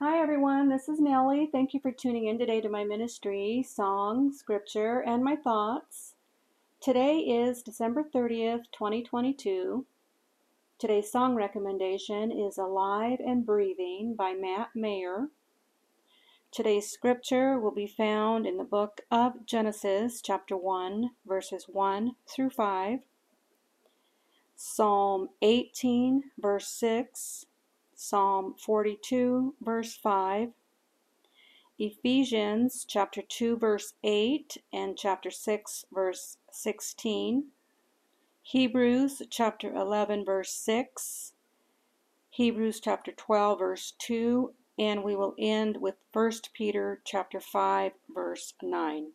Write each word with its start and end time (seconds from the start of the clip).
Hi, 0.00 0.22
everyone. 0.22 0.68
This 0.68 0.88
is 0.88 1.00
Nellie. 1.00 1.48
Thank 1.50 1.74
you 1.74 1.80
for 1.80 1.90
tuning 1.90 2.26
in 2.28 2.38
today 2.38 2.60
to 2.60 2.68
my 2.68 2.84
ministry, 2.84 3.66
song, 3.68 4.32
scripture, 4.32 5.00
and 5.00 5.24
my 5.24 5.34
thoughts. 5.34 6.14
Today 6.80 7.16
is 7.16 7.64
December 7.64 8.04
30th, 8.04 8.70
2022. 8.70 9.84
Today's 10.78 11.10
song 11.10 11.34
recommendation 11.34 12.30
is 12.30 12.58
Alive 12.58 13.18
and 13.18 13.44
Breathing 13.44 14.14
by 14.14 14.34
Matt 14.34 14.68
Maher. 14.72 15.30
Today's 16.52 16.88
scripture 16.88 17.58
will 17.58 17.74
be 17.74 17.88
found 17.88 18.46
in 18.46 18.56
the 18.56 18.62
book 18.62 19.00
of 19.10 19.44
Genesis, 19.46 20.22
chapter 20.22 20.56
1, 20.56 21.10
verses 21.26 21.64
1 21.66 22.12
through 22.24 22.50
5. 22.50 23.00
Psalm 24.54 25.30
18, 25.42 26.22
verse 26.38 26.68
6, 26.68 27.46
Psalm 28.00 28.54
42, 28.56 29.56
verse 29.60 29.96
5, 29.96 30.50
Ephesians 31.80 32.84
chapter 32.88 33.20
2, 33.20 33.56
verse 33.56 33.94
8, 34.04 34.56
and 34.72 34.96
chapter 34.96 35.32
6, 35.32 35.84
verse 35.92 36.36
16, 36.52 37.48
Hebrews 38.42 39.22
chapter 39.28 39.74
11, 39.74 40.24
verse 40.24 40.52
6, 40.52 41.32
Hebrews 42.30 42.78
chapter 42.78 43.10
12, 43.10 43.58
verse 43.58 43.94
2, 43.98 44.54
and 44.78 45.02
we 45.02 45.16
will 45.16 45.34
end 45.36 45.78
with 45.80 45.96
1 46.12 46.32
Peter 46.54 47.00
chapter 47.04 47.40
5, 47.40 47.92
verse 48.14 48.54
9. 48.62 49.10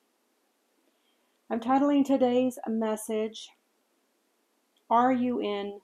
I'm 1.49 1.61
titling 1.61 2.03
today's 2.03 2.59
message 2.67 3.47
are 4.89 5.13
you 5.13 5.39
in 5.39 5.79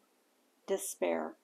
despair? 0.68 1.36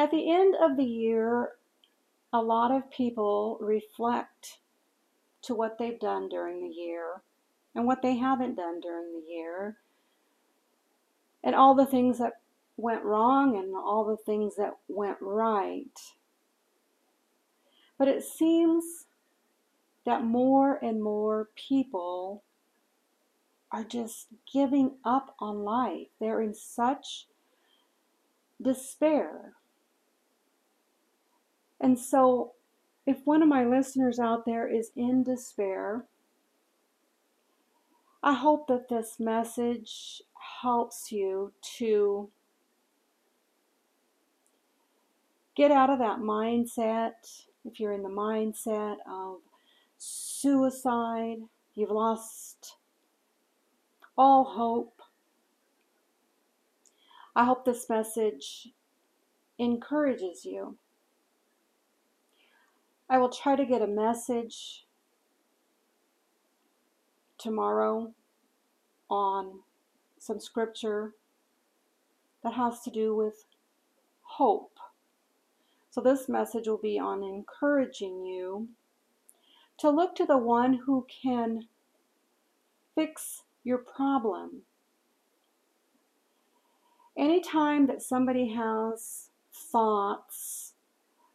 At 0.00 0.10
the 0.10 0.32
end 0.32 0.54
of 0.58 0.78
the 0.78 0.84
year, 0.84 1.58
a 2.32 2.40
lot 2.40 2.70
of 2.70 2.90
people 2.90 3.58
reflect 3.60 4.60
to 5.42 5.54
what 5.54 5.76
they've 5.76 6.00
done 6.00 6.30
during 6.30 6.62
the 6.62 6.74
year 6.74 7.20
and 7.74 7.84
what 7.84 8.00
they 8.00 8.16
haven't 8.16 8.54
done 8.54 8.80
during 8.80 9.12
the 9.12 9.30
year 9.30 9.76
and 11.44 11.54
all 11.54 11.74
the 11.74 11.84
things 11.84 12.16
that 12.16 12.40
went 12.78 13.04
wrong 13.04 13.58
and 13.58 13.76
all 13.76 14.06
the 14.06 14.16
things 14.16 14.56
that 14.56 14.72
went 14.88 15.18
right. 15.20 16.00
But 17.98 18.08
it 18.08 18.24
seems 18.24 19.04
that 20.06 20.24
more 20.24 20.82
and 20.82 21.02
more 21.02 21.50
people 21.56 22.42
are 23.70 23.84
just 23.84 24.28
giving 24.50 24.92
up 25.04 25.34
on 25.38 25.62
life. 25.62 26.08
They're 26.18 26.40
in 26.40 26.54
such 26.54 27.26
despair. 28.62 29.56
And 31.80 31.98
so, 31.98 32.52
if 33.06 33.18
one 33.24 33.42
of 33.42 33.48
my 33.48 33.64
listeners 33.64 34.18
out 34.18 34.44
there 34.44 34.68
is 34.68 34.90
in 34.94 35.22
despair, 35.22 36.04
I 38.22 38.34
hope 38.34 38.68
that 38.68 38.88
this 38.88 39.18
message 39.18 40.22
helps 40.60 41.10
you 41.10 41.52
to 41.78 42.28
get 45.56 45.70
out 45.70 45.90
of 45.90 45.98
that 46.00 46.18
mindset. 46.18 47.44
If 47.64 47.80
you're 47.80 47.92
in 47.92 48.02
the 48.02 48.08
mindset 48.10 48.96
of 49.10 49.38
suicide, 49.96 51.38
you've 51.74 51.90
lost 51.90 52.76
all 54.18 54.44
hope. 54.44 55.00
I 57.34 57.44
hope 57.46 57.64
this 57.64 57.88
message 57.88 58.68
encourages 59.58 60.44
you. 60.44 60.76
I 63.12 63.18
will 63.18 63.28
try 63.28 63.56
to 63.56 63.66
get 63.66 63.82
a 63.82 63.88
message 63.88 64.86
tomorrow 67.38 68.14
on 69.10 69.60
some 70.20 70.38
scripture 70.38 71.14
that 72.44 72.52
has 72.52 72.82
to 72.82 72.90
do 72.90 73.16
with 73.16 73.46
hope. 74.22 74.78
So, 75.90 76.00
this 76.00 76.28
message 76.28 76.68
will 76.68 76.78
be 76.78 77.00
on 77.00 77.24
encouraging 77.24 78.24
you 78.24 78.68
to 79.78 79.90
look 79.90 80.14
to 80.14 80.24
the 80.24 80.38
one 80.38 80.74
who 80.86 81.04
can 81.10 81.66
fix 82.94 83.42
your 83.64 83.78
problem. 83.78 84.62
Anytime 87.18 87.88
that 87.88 88.02
somebody 88.02 88.54
has 88.54 89.30
thoughts 89.52 90.59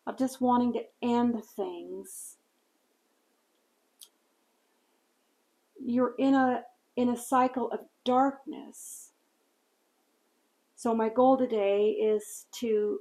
of 0.07 0.17
just 0.17 0.41
wanting 0.41 0.73
to 0.73 0.83
end 1.01 1.43
things, 1.43 2.37
you're 5.83 6.15
in 6.17 6.33
a 6.33 6.63
in 6.95 7.09
a 7.09 7.17
cycle 7.17 7.69
of 7.71 7.81
darkness. 8.05 9.11
So 10.75 10.95
my 10.95 11.09
goal 11.09 11.37
today 11.37 11.89
is 11.89 12.45
to 12.59 12.99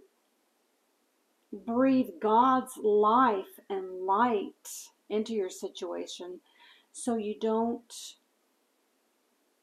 breathe 1.53 2.09
God's 2.21 2.77
life 2.83 3.61
and 3.71 4.05
light 4.05 4.89
into 5.11 5.33
your 5.33 5.51
situation 5.51 6.41
so 6.93 7.17
you 7.17 7.35
don't 7.39 8.15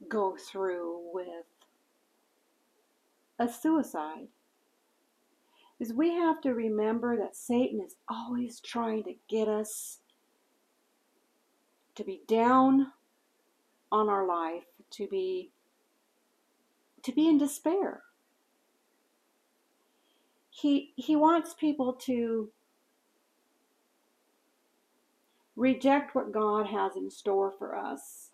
go 0.07 0.35
through 0.37 0.99
with 1.13 1.45
a 3.39 3.51
suicide 3.51 4.27
is 5.81 5.91
we 5.91 6.13
have 6.13 6.39
to 6.41 6.53
remember 6.53 7.17
that 7.17 7.35
Satan 7.35 7.81
is 7.81 7.95
always 8.07 8.59
trying 8.59 9.03
to 9.03 9.15
get 9.27 9.47
us 9.47 9.97
to 11.95 12.03
be 12.03 12.21
down 12.27 12.91
on 13.91 14.07
our 14.07 14.27
life, 14.27 14.65
to 14.91 15.07
be 15.07 15.49
to 17.01 17.11
be 17.11 17.27
in 17.27 17.39
despair. 17.39 18.03
He 20.51 20.93
he 20.95 21.15
wants 21.15 21.55
people 21.55 21.93
to 21.93 22.51
reject 25.55 26.13
what 26.13 26.31
God 26.31 26.67
has 26.67 26.95
in 26.95 27.09
store 27.09 27.51
for 27.51 27.75
us 27.75 28.30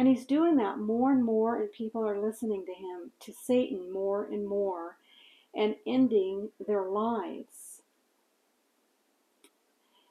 and 0.00 0.08
he's 0.08 0.24
doing 0.24 0.56
that 0.56 0.78
more 0.78 1.12
and 1.12 1.22
more, 1.22 1.60
and 1.60 1.70
people 1.70 2.08
are 2.08 2.18
listening 2.18 2.64
to 2.64 2.72
him, 2.72 3.10
to 3.20 3.34
Satan 3.34 3.92
more 3.92 4.24
and 4.24 4.48
more, 4.48 4.96
and 5.54 5.76
ending 5.86 6.48
their 6.66 6.84
lives. 6.84 7.82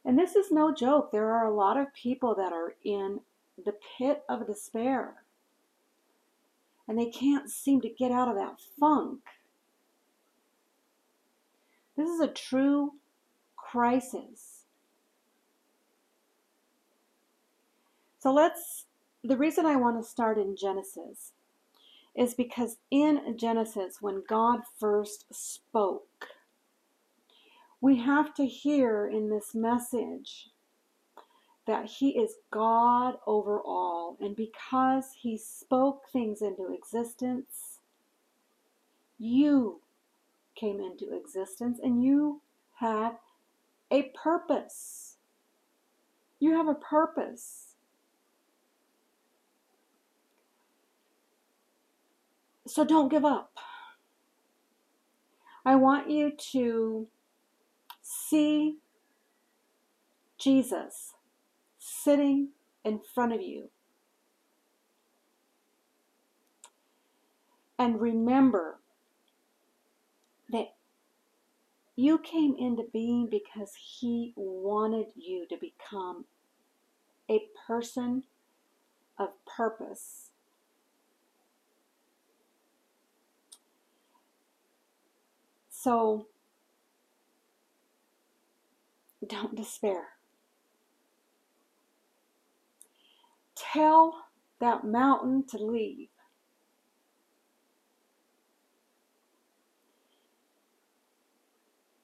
And 0.06 0.18
this 0.18 0.36
is 0.36 0.52
no 0.52 0.72
joke. 0.72 1.12
There 1.12 1.32
are 1.32 1.48
a 1.48 1.56
lot 1.56 1.76
of 1.76 1.92
people 1.96 2.36
that 2.36 2.54
are 2.54 2.76
in 2.84 3.22
the 3.66 3.74
pit 3.98 4.22
of 4.30 4.46
despair, 4.46 5.24
and 6.88 6.96
they 6.96 7.10
can't 7.10 7.50
seem 7.50 7.82
to 7.82 7.90
get 7.90 8.12
out 8.12 8.28
of 8.28 8.36
that 8.36 8.60
funk. 8.80 9.22
This 11.98 12.08
is 12.08 12.20
a 12.20 12.28
true 12.28 12.94
crisis. 13.58 14.66
So 18.20 18.32
let's 18.32 18.86
the 19.24 19.38
reason 19.38 19.66
I 19.66 19.76
want 19.76 20.02
to 20.02 20.10
start 20.10 20.38
in 20.38 20.56
Genesis 20.56 21.34
is 22.16 22.34
because 22.34 22.78
in 22.92 23.38
Genesis, 23.38 23.98
when 24.02 24.24
God 24.28 24.62
first 24.80 25.26
spoke, 25.32 26.28
we 27.82 27.98
have 27.98 28.34
to 28.36 28.46
hear 28.46 29.08
in 29.08 29.30
this 29.30 29.54
message 29.54 30.50
that 31.66 31.86
He 31.86 32.18
is 32.18 32.36
God 32.52 33.16
over 33.28 33.60
all. 33.60 34.18
And 34.20 34.36
because 34.36 35.06
He 35.22 35.38
spoke 35.38 36.04
things 36.12 36.42
into 36.42 36.74
existence, 36.74 37.80
you 39.18 39.82
came 40.56 40.80
into 40.80 41.16
existence 41.16 41.80
and 41.82 42.04
you 42.04 42.42
have 42.80 43.18
a 43.92 44.12
purpose. 44.16 45.18
You 46.40 46.54
have 46.56 46.68
a 46.68 46.76
purpose. 46.76 47.69
So 52.70 52.86
don't 52.86 53.10
give 53.10 53.26
up. 53.26 53.58
I 55.66 55.76
want 55.76 56.08
you 56.08 56.32
to 56.52 57.08
see 58.00 58.78
Jesus 60.38 61.14
sitting 61.80 62.50
in 62.86 63.00
front 63.00 63.34
of 63.34 63.42
you. 63.42 63.72
And 67.80 68.00
remember 68.00 68.80
that 70.52 70.76
you 71.96 72.20
came 72.20 72.56
into 72.60 72.84
being 72.94 73.28
because 73.32 73.74
He 74.00 74.32
wanted 74.36 75.08
you 75.16 75.48
to 75.50 75.58
become 75.58 76.26
a 77.28 77.42
person 77.66 78.26
of 79.18 79.30
purpose 79.58 80.29
So 85.82 86.28
don't 89.26 89.56
despair. 89.56 90.08
Tell 93.56 94.26
that 94.60 94.84
mountain 94.84 95.46
to 95.52 95.58
leave. 95.58 96.10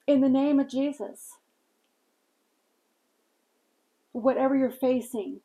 In 0.06 0.22
the 0.22 0.30
name 0.30 0.58
of 0.58 0.70
Jesus, 0.70 1.34
whatever 4.12 4.56
you're 4.56 4.70
facing, 4.70 5.40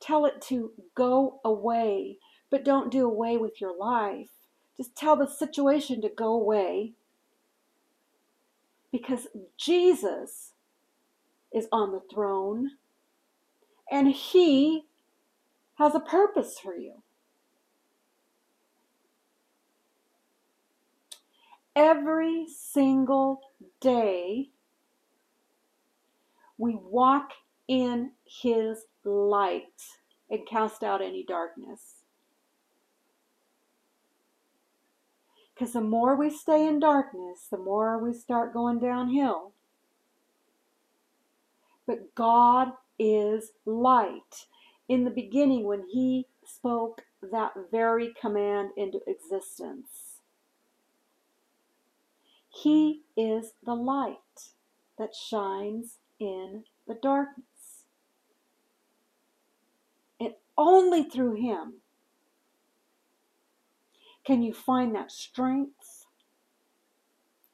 tell 0.00 0.24
it 0.24 0.40
to 0.48 0.72
go 0.94 1.40
away, 1.44 2.16
but 2.48 2.64
don't 2.64 2.90
do 2.90 3.04
away 3.04 3.36
with 3.36 3.60
your 3.60 3.76
life. 3.76 4.37
Just 4.78 4.94
tell 4.96 5.16
the 5.16 5.26
situation 5.26 6.00
to 6.02 6.08
go 6.08 6.32
away 6.32 6.92
because 8.92 9.26
Jesus 9.56 10.52
is 11.52 11.66
on 11.72 11.92
the 11.92 12.00
throne 12.12 12.70
and 13.90 14.08
He 14.08 14.84
has 15.74 15.94
a 15.94 16.00
purpose 16.00 16.58
for 16.62 16.76
you. 16.76 17.02
Every 21.74 22.46
single 22.48 23.40
day, 23.80 24.50
we 26.56 26.76
walk 26.76 27.30
in 27.66 28.12
His 28.24 28.84
light 29.04 29.64
and 30.30 30.46
cast 30.46 30.82
out 30.82 31.02
any 31.02 31.24
darkness. 31.24 31.97
Because 35.58 35.72
the 35.72 35.80
more 35.80 36.14
we 36.14 36.30
stay 36.30 36.68
in 36.68 36.78
darkness, 36.78 37.48
the 37.50 37.58
more 37.58 37.98
we 37.98 38.12
start 38.12 38.52
going 38.52 38.78
downhill. 38.78 39.54
But 41.84 42.14
God 42.14 42.74
is 42.96 43.50
light. 43.66 44.46
In 44.88 45.02
the 45.02 45.10
beginning, 45.10 45.64
when 45.64 45.88
He 45.90 46.26
spoke 46.44 47.02
that 47.20 47.54
very 47.72 48.14
command 48.20 48.70
into 48.76 49.00
existence, 49.08 50.20
He 52.48 53.02
is 53.16 53.54
the 53.64 53.74
light 53.74 54.52
that 54.96 55.12
shines 55.12 55.96
in 56.20 56.64
the 56.86 56.94
darkness. 56.94 57.82
And 60.20 60.34
only 60.56 61.02
through 61.02 61.34
Him 61.34 61.80
can 64.28 64.42
you 64.42 64.52
find 64.52 64.94
that 64.94 65.10
strength 65.10 66.04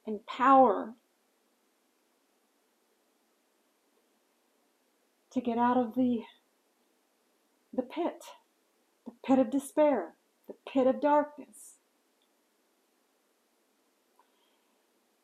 and 0.05 0.26
power 0.26 0.94
to 5.31 5.41
get 5.41 5.56
out 5.56 5.76
of 5.76 5.94
the 5.94 6.23
the 7.73 7.82
pit, 7.82 8.25
the 9.06 9.12
pit 9.25 9.38
of 9.38 9.53
despair, 9.53 10.15
the 10.49 10.55
pit 10.69 10.88
of 10.88 11.00
darkness. 11.00 11.75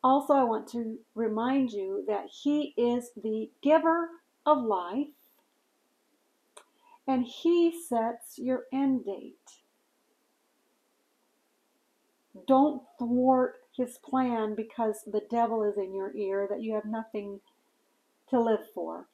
Also, 0.05 0.35
I 0.35 0.45
want 0.45 0.69
to 0.69 0.99
remind 1.17 1.73
you 1.73 2.05
that 2.07 2.27
He 2.31 2.75
is 2.77 3.11
the 3.21 3.51
giver 3.61 4.11
of 4.47 4.63
life 4.63 5.09
and 7.09 7.25
He 7.25 7.77
sets 7.77 8.39
your 8.39 8.67
end 8.73 9.05
date. 9.05 9.60
Don't 12.47 12.83
thwart 12.99 13.57
His 13.77 13.99
plan 13.99 14.55
because 14.55 15.03
the 15.07 15.23
devil 15.31 15.63
is 15.63 15.77
in 15.77 15.95
your 15.95 16.15
ear 16.17 16.47
that 16.49 16.63
you 16.63 16.75
have 16.75 16.85
nothing 16.85 17.41
to 18.29 18.41
live 18.41 18.67
for. 18.75 19.09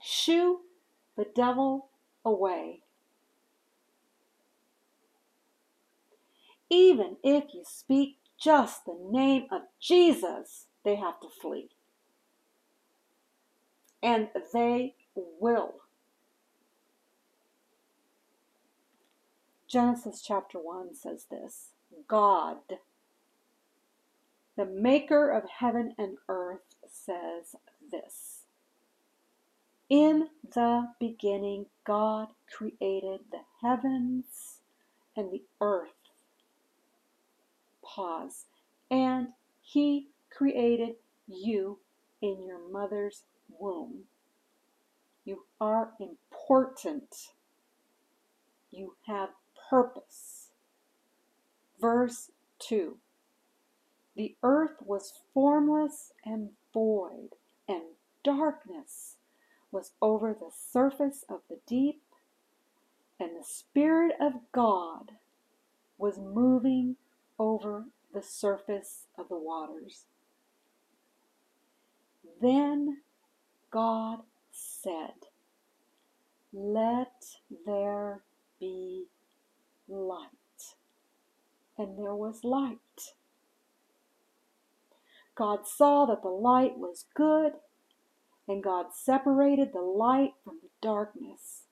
Shoo 0.00 0.60
the 1.16 1.26
devil 1.34 1.90
away. 2.24 2.80
Even 6.70 7.16
if 7.22 7.44
you 7.54 7.62
speak 7.64 8.16
just 8.38 8.84
the 8.84 8.96
name 9.10 9.46
of 9.52 9.62
Jesus, 9.80 10.66
they 10.84 10.96
have 10.96 11.20
to 11.20 11.28
flee. 11.28 11.70
And 14.02 14.28
they 14.52 14.94
will. 15.14 15.76
Genesis 19.68 20.22
chapter 20.22 20.58
1 20.58 20.94
says 20.94 21.26
this 21.30 21.73
God, 22.08 22.58
the 24.56 24.66
maker 24.66 25.30
of 25.30 25.44
heaven 25.58 25.94
and 25.98 26.18
earth, 26.28 26.76
says 26.88 27.56
this. 27.90 28.42
In 29.90 30.28
the 30.54 30.88
beginning, 30.98 31.66
God 31.84 32.28
created 32.50 33.20
the 33.30 33.42
heavens 33.62 34.58
and 35.16 35.32
the 35.32 35.42
earth. 35.60 35.90
Pause. 37.84 38.46
And 38.90 39.28
He 39.62 40.08
created 40.30 40.96
you 41.28 41.78
in 42.22 42.44
your 42.46 42.60
mother's 42.70 43.22
womb. 43.58 44.04
You 45.24 45.44
are 45.60 45.92
important. 46.00 47.14
You 48.70 48.96
have 49.06 49.30
purpose. 49.70 50.33
Verse 51.84 52.30
2 52.60 52.96
The 54.16 54.36
earth 54.42 54.76
was 54.80 55.20
formless 55.34 56.12
and 56.24 56.52
void, 56.72 57.34
and 57.68 57.82
darkness 58.22 59.16
was 59.70 59.92
over 60.00 60.32
the 60.32 60.50
surface 60.50 61.26
of 61.28 61.42
the 61.50 61.58
deep, 61.66 62.00
and 63.20 63.36
the 63.36 63.44
Spirit 63.44 64.14
of 64.18 64.32
God 64.50 65.10
was 65.98 66.16
moving 66.16 66.96
over 67.38 67.84
the 68.14 68.22
surface 68.22 69.04
of 69.18 69.28
the 69.28 69.36
waters. 69.36 70.06
Then 72.40 73.02
God 73.70 74.20
said, 74.50 75.28
Let 76.50 77.26
there 77.66 78.22
be 78.58 79.04
light. 79.86 80.43
And 81.76 81.98
there 81.98 82.14
was 82.14 82.44
light. 82.44 82.78
God 85.34 85.66
saw 85.66 86.06
that 86.06 86.22
the 86.22 86.28
light 86.28 86.78
was 86.78 87.06
good, 87.14 87.54
and 88.46 88.62
God 88.62 88.86
separated 88.94 89.72
the 89.72 89.80
light 89.80 90.34
from 90.44 90.58
the 90.62 90.68
darkness. 90.80 91.62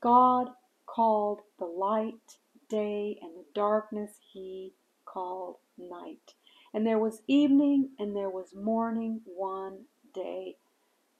God 0.00 0.50
called 0.86 1.40
the 1.58 1.64
light 1.64 2.38
day, 2.68 3.18
and 3.22 3.32
the 3.36 3.46
darkness 3.54 4.18
he 4.32 4.72
called 5.06 5.56
night. 5.78 6.34
And 6.74 6.86
there 6.86 6.98
was 6.98 7.22
evening, 7.26 7.90
and 7.98 8.14
there 8.14 8.28
was 8.28 8.54
morning 8.54 9.22
one 9.24 9.84
day. 10.12 10.56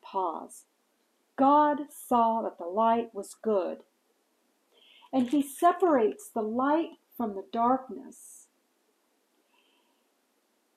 Pause. 0.02 0.64
God 1.36 1.78
saw 1.90 2.42
that 2.42 2.58
the 2.58 2.66
light 2.66 3.14
was 3.14 3.34
good. 3.40 3.78
And 5.12 5.30
he 5.30 5.42
separates 5.42 6.28
the 6.28 6.42
light 6.42 6.98
from 7.16 7.34
the 7.34 7.44
darkness. 7.52 8.48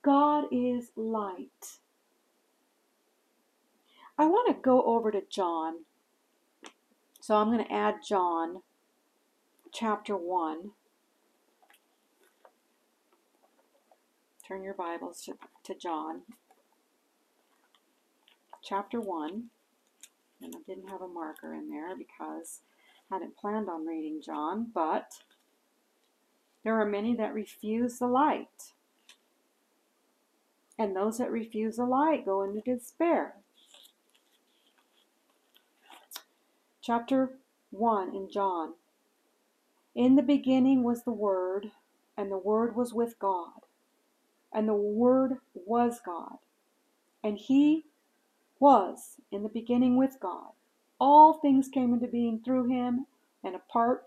God 0.01 0.45
is 0.51 0.91
light. 0.95 1.79
I 4.17 4.25
want 4.25 4.47
to 4.47 4.61
go 4.61 4.83
over 4.83 5.11
to 5.11 5.21
John. 5.29 5.83
So 7.19 7.35
I'm 7.35 7.51
going 7.51 7.65
to 7.65 7.73
add 7.73 7.95
John 8.07 8.61
chapter 9.73 10.15
1. 10.15 10.71
Turn 14.47 14.63
your 14.63 14.73
Bibles 14.73 15.21
to, 15.23 15.33
to 15.65 15.75
John 15.75 16.21
chapter 18.63 19.01
1. 19.01 19.43
And 20.41 20.55
I 20.55 20.59
didn't 20.65 20.89
have 20.89 21.01
a 21.01 21.07
marker 21.07 21.53
in 21.53 21.69
there 21.69 21.95
because 21.97 22.61
I 23.11 23.15
hadn't 23.15 23.37
planned 23.37 23.69
on 23.69 23.85
reading 23.85 24.21
John, 24.23 24.67
but 24.73 25.11
there 26.67 26.81
are 26.81 26.85
many 26.85 27.15
that 27.15 27.33
refuse 27.33 27.97
the 27.97 28.07
light. 28.07 28.73
And 30.77 30.93
those 30.93 31.17
that 31.17 31.31
refuse 31.31 31.77
the 31.77 31.85
light 31.85 32.25
go 32.25 32.43
into 32.43 32.59
despair. 32.59 33.35
Chapter 36.81 37.37
1 37.69 38.13
in 38.13 38.29
John. 38.29 38.73
In 39.95 40.17
the 40.17 40.21
beginning 40.21 40.83
was 40.83 41.03
the 41.03 41.11
Word, 41.11 41.71
and 42.17 42.29
the 42.29 42.37
Word 42.37 42.75
was 42.75 42.93
with 42.93 43.17
God, 43.17 43.61
and 44.51 44.67
the 44.67 44.73
Word 44.73 45.37
was 45.53 46.01
God. 46.05 46.35
And 47.23 47.37
He 47.37 47.85
was 48.59 49.21
in 49.31 49.43
the 49.43 49.47
beginning 49.47 49.95
with 49.95 50.17
God. 50.19 50.51
All 50.99 51.31
things 51.31 51.69
came 51.69 51.93
into 51.93 52.07
being 52.07 52.41
through 52.43 52.67
Him, 52.67 53.05
and 53.41 53.55
apart 53.55 54.06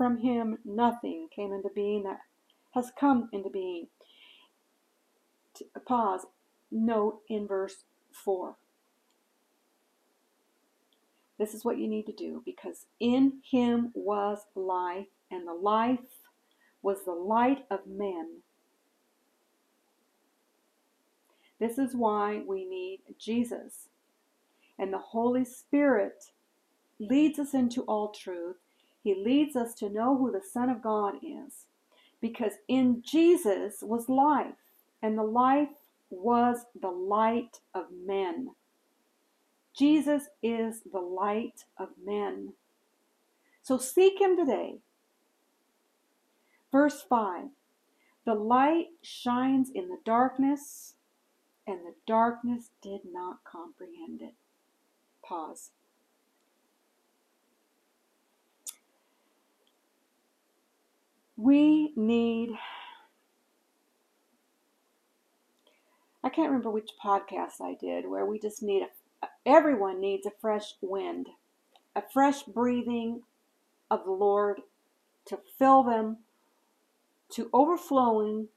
from 0.00 0.22
Him, 0.22 0.56
nothing 0.64 1.28
came 1.30 1.52
into 1.52 1.68
being 1.74 2.04
that 2.04 2.20
has 2.70 2.90
come 2.98 3.28
into 3.34 3.50
being. 3.50 3.88
Pause. 5.86 6.24
Note 6.70 7.20
in 7.28 7.46
verse 7.46 7.84
4. 8.24 8.56
This 11.38 11.52
is 11.52 11.66
what 11.66 11.76
you 11.76 11.86
need 11.86 12.06
to 12.06 12.14
do 12.14 12.40
because 12.46 12.86
in 12.98 13.42
him 13.50 13.90
was 13.92 14.38
life, 14.54 15.08
and 15.30 15.46
the 15.46 15.52
life 15.52 15.98
was 16.80 17.04
the 17.04 17.12
light 17.12 17.66
of 17.70 17.80
men. 17.86 18.40
This 21.58 21.76
is 21.76 21.94
why 21.94 22.40
we 22.46 22.64
need 22.64 23.00
Jesus. 23.18 23.88
And 24.78 24.94
the 24.94 24.98
Holy 24.98 25.44
Spirit 25.44 26.24
leads 26.98 27.38
us 27.38 27.52
into 27.52 27.82
all 27.82 28.08
truth. 28.08 28.56
He 29.02 29.14
leads 29.14 29.56
us 29.56 29.74
to 29.74 29.88
know 29.88 30.16
who 30.16 30.30
the 30.30 30.42
Son 30.42 30.68
of 30.68 30.82
God 30.82 31.14
is. 31.22 31.66
Because 32.20 32.54
in 32.68 33.02
Jesus 33.02 33.82
was 33.82 34.08
life, 34.08 34.54
and 35.02 35.16
the 35.16 35.22
life 35.22 35.70
was 36.10 36.66
the 36.78 36.90
light 36.90 37.60
of 37.74 37.86
men. 38.06 38.50
Jesus 39.74 40.24
is 40.42 40.82
the 40.92 41.00
light 41.00 41.64
of 41.78 41.88
men. 42.04 42.52
So 43.62 43.78
seek 43.78 44.20
him 44.20 44.36
today. 44.36 44.80
Verse 46.70 47.02
5 47.08 47.46
The 48.24 48.34
light 48.34 48.88
shines 49.02 49.70
in 49.74 49.88
the 49.88 50.00
darkness, 50.04 50.94
and 51.66 51.78
the 51.80 51.94
darkness 52.06 52.70
did 52.82 53.00
not 53.10 53.44
comprehend 53.44 54.20
it. 54.20 54.34
Pause. 55.24 55.70
We 61.40 61.94
need, 61.96 62.50
I 66.22 66.28
can't 66.28 66.48
remember 66.48 66.70
which 66.70 66.90
podcast 67.02 67.62
I 67.62 67.78
did 67.80 68.06
where 68.06 68.26
we 68.26 68.38
just 68.38 68.62
need 68.62 68.82
a 68.82 69.26
everyone 69.46 70.00
needs 70.00 70.26
a 70.26 70.32
fresh 70.38 70.74
wind, 70.82 71.28
a 71.96 72.02
fresh 72.12 72.42
breathing 72.42 73.22
of 73.90 74.04
the 74.04 74.10
Lord 74.10 74.60
to 75.28 75.38
fill 75.58 75.82
them 75.82 76.18
to 77.30 77.48
overflowing 77.54 78.48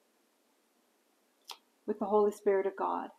with 1.85 1.99
the 1.99 2.05
Holy 2.05 2.31
Spirit 2.31 2.65
of 2.65 2.75
God. 2.75 3.11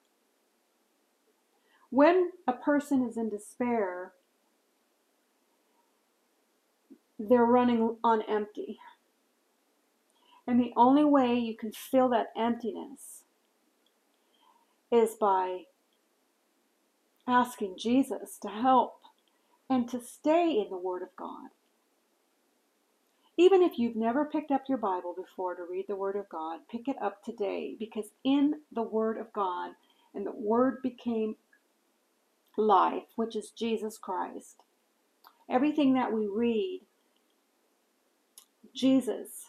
When 1.88 2.32
a 2.46 2.52
person 2.52 3.02
is 3.08 3.16
in 3.16 3.30
despair, 3.30 4.12
they're 7.18 7.46
running 7.46 7.96
on 8.04 8.20
empty. 8.28 8.78
And 10.46 10.60
the 10.60 10.72
only 10.76 11.04
way 11.04 11.34
you 11.34 11.56
can 11.56 11.72
fill 11.72 12.08
that 12.10 12.32
emptiness 12.36 13.22
is 14.92 15.14
by 15.14 15.64
asking 17.26 17.76
Jesus 17.78 18.38
to 18.42 18.48
help 18.48 19.00
and 19.70 19.88
to 19.88 20.00
stay 20.00 20.50
in 20.50 20.68
the 20.70 20.76
Word 20.76 21.02
of 21.02 21.16
God. 21.16 21.48
Even 23.36 23.62
if 23.62 23.78
you've 23.78 23.96
never 23.96 24.24
picked 24.24 24.52
up 24.52 24.64
your 24.68 24.78
Bible 24.78 25.14
before 25.16 25.54
to 25.54 25.64
read 25.68 25.86
the 25.88 25.96
Word 25.96 26.14
of 26.14 26.28
God, 26.28 26.60
pick 26.70 26.86
it 26.86 26.96
up 27.02 27.24
today 27.24 27.74
because 27.78 28.06
in 28.22 28.60
the 28.70 28.82
Word 28.82 29.18
of 29.18 29.32
God, 29.32 29.72
and 30.14 30.24
the 30.24 30.32
Word 30.32 30.80
became 30.82 31.34
life, 32.56 33.02
which 33.16 33.34
is 33.34 33.50
Jesus 33.50 33.98
Christ. 33.98 34.62
Everything 35.50 35.94
that 35.94 36.12
we 36.12 36.26
read, 36.26 36.82
Jesus 38.72 39.46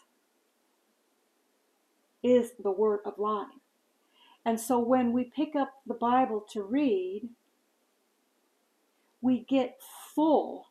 is 2.26 2.52
the 2.58 2.72
Word 2.72 3.00
of 3.04 3.18
life. 3.18 3.46
And 4.44 4.58
so 4.58 4.78
when 4.78 5.12
we 5.12 5.24
pick 5.24 5.54
up 5.54 5.70
the 5.86 5.94
Bible 5.94 6.44
to 6.52 6.62
read, 6.62 7.28
we 9.20 9.40
get 9.48 9.80
full 10.14 10.68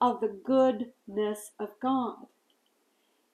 of 0.00 0.20
the 0.20 0.28
goodness 0.28 1.52
of 1.58 1.68
God. 1.80 2.26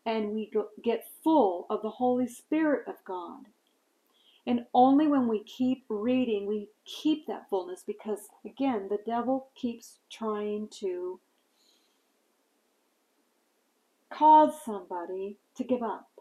And 0.05 0.31
we 0.31 0.51
get 0.83 1.09
full 1.25 1.67
of 1.71 1.83
the 1.83 1.91
Holy 1.91 2.29
Spirit 2.29 2.87
of 2.87 2.97
God. 3.05 3.47
And 4.47 4.67
only 4.73 5.09
when 5.09 5.27
we 5.27 5.43
keep 5.43 5.85
reading, 5.89 6.47
we 6.47 6.69
keep 6.85 7.27
that 7.27 7.51
fullness 7.51 7.83
because, 7.85 8.29
again, 8.45 8.87
the 8.89 9.01
devil 9.05 9.49
keeps 9.57 9.99
trying 10.09 10.69
to 10.81 11.19
cause 14.13 14.55
somebody 14.65 15.39
to 15.57 15.65
give 15.65 15.83
up. 15.83 16.16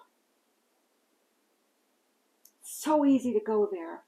So 2.85 3.03
easy 3.03 3.33
to 3.33 3.39
go 3.39 3.67
there. 3.71 4.03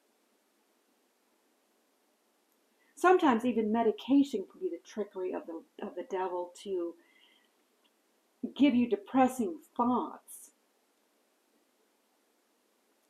Sometimes 2.93 3.43
even 3.43 3.71
medication 3.71 4.45
can 4.51 4.61
be 4.61 4.69
the 4.69 4.87
trickery 4.87 5.33
of 5.33 5.47
the, 5.47 5.63
of 5.83 5.95
the 5.95 6.03
devil 6.03 6.53
to 6.61 6.93
give 8.55 8.75
you 8.75 8.87
depressing 8.87 9.57
thoughts. 9.75 10.51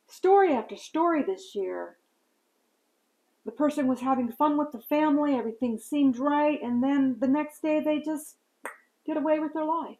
Story 0.06 0.54
after 0.54 0.74
story 0.74 1.22
this 1.22 1.54
year. 1.54 1.98
The 3.44 3.52
person 3.52 3.88
was 3.88 4.00
having 4.00 4.32
fun 4.32 4.56
with 4.56 4.72
the 4.72 4.80
family, 4.80 5.34
everything 5.34 5.78
seemed 5.78 6.16
right, 6.16 6.58
and 6.62 6.82
then 6.82 7.18
the 7.20 7.28
next 7.28 7.60
day 7.60 7.80
they 7.80 7.98
just 8.00 8.36
did 9.04 9.18
away 9.18 9.38
with 9.38 9.52
their 9.52 9.66
life. 9.66 9.98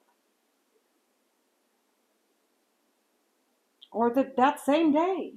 Or 3.93 4.09
the, 4.09 4.33
that 4.39 4.61
same 4.61 4.95
day. 4.95 5.35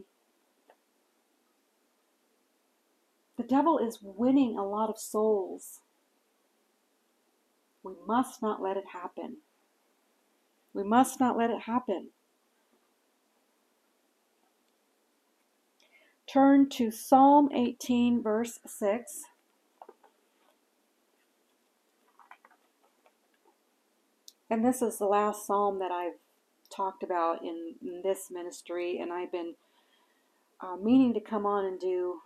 The 3.42 3.48
devil 3.48 3.80
is 3.80 3.98
winning 4.04 4.56
a 4.56 4.64
lot 4.64 4.92
of 4.92 5.00
souls. 5.00 5.80
We 7.82 7.94
must 8.06 8.40
not 8.40 8.62
let 8.62 8.78
it 8.78 8.84
happen. 8.94 9.38
We 10.76 10.84
must 10.84 11.20
not 11.20 11.36
let 11.36 11.50
it 11.50 11.62
happen. 11.62 12.10
Turn 16.28 16.70
to 16.70 16.92
Psalm 16.92 17.50
18, 17.52 18.22
verse 18.22 18.60
6. 18.64 19.24
And 24.52 24.64
this 24.64 24.84
is 24.84 25.00
the 25.00 25.06
last 25.06 25.48
psalm 25.48 25.80
that 25.80 25.90
I've 25.90 26.20
talked 26.70 27.02
about 27.02 27.42
in, 27.42 27.74
in 27.82 28.04
this 28.04 28.30
ministry, 28.30 29.00
and 29.00 29.12
I've 29.12 29.32
been 29.32 29.56
uh, 30.60 30.76
meaning 30.76 31.16
to 31.16 31.20
come 31.20 31.48
on 31.48 31.66
and 31.66 31.80
do 31.80 32.20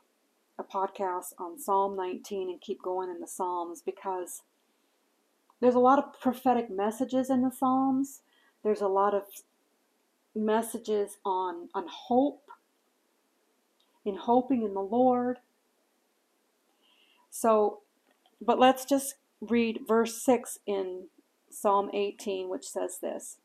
a 0.57 0.63
podcast 0.63 1.33
on 1.37 1.59
Psalm 1.59 1.95
19 1.95 2.49
and 2.49 2.61
keep 2.61 2.81
going 2.81 3.09
in 3.09 3.19
the 3.19 3.27
Psalms 3.27 3.81
because 3.81 4.41
there's 5.61 5.75
a 5.75 5.79
lot 5.79 5.99
of 5.99 6.19
prophetic 6.19 6.69
messages 6.69 7.29
in 7.29 7.41
the 7.41 7.51
Psalms. 7.51 8.21
There's 8.63 8.81
a 8.81 8.87
lot 8.87 9.13
of 9.13 9.23
messages 10.35 11.17
on, 11.25 11.69
on 11.73 11.85
hope, 11.89 12.49
in 14.03 14.15
hoping 14.15 14.63
in 14.63 14.73
the 14.73 14.81
Lord. 14.81 15.39
So, 17.29 17.81
but 18.41 18.59
let's 18.59 18.85
just 18.85 19.15
read 19.41 19.81
verse 19.87 20.21
6 20.23 20.59
in 20.65 21.07
Psalm 21.49 21.89
18, 21.93 22.49
which 22.49 22.67
says 22.67 22.99
this 23.01 23.37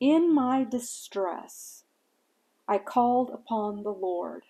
In 0.00 0.34
my 0.34 0.64
distress, 0.64 1.84
I 2.66 2.78
called 2.78 3.30
upon 3.32 3.82
the 3.82 3.92
Lord 3.92 4.44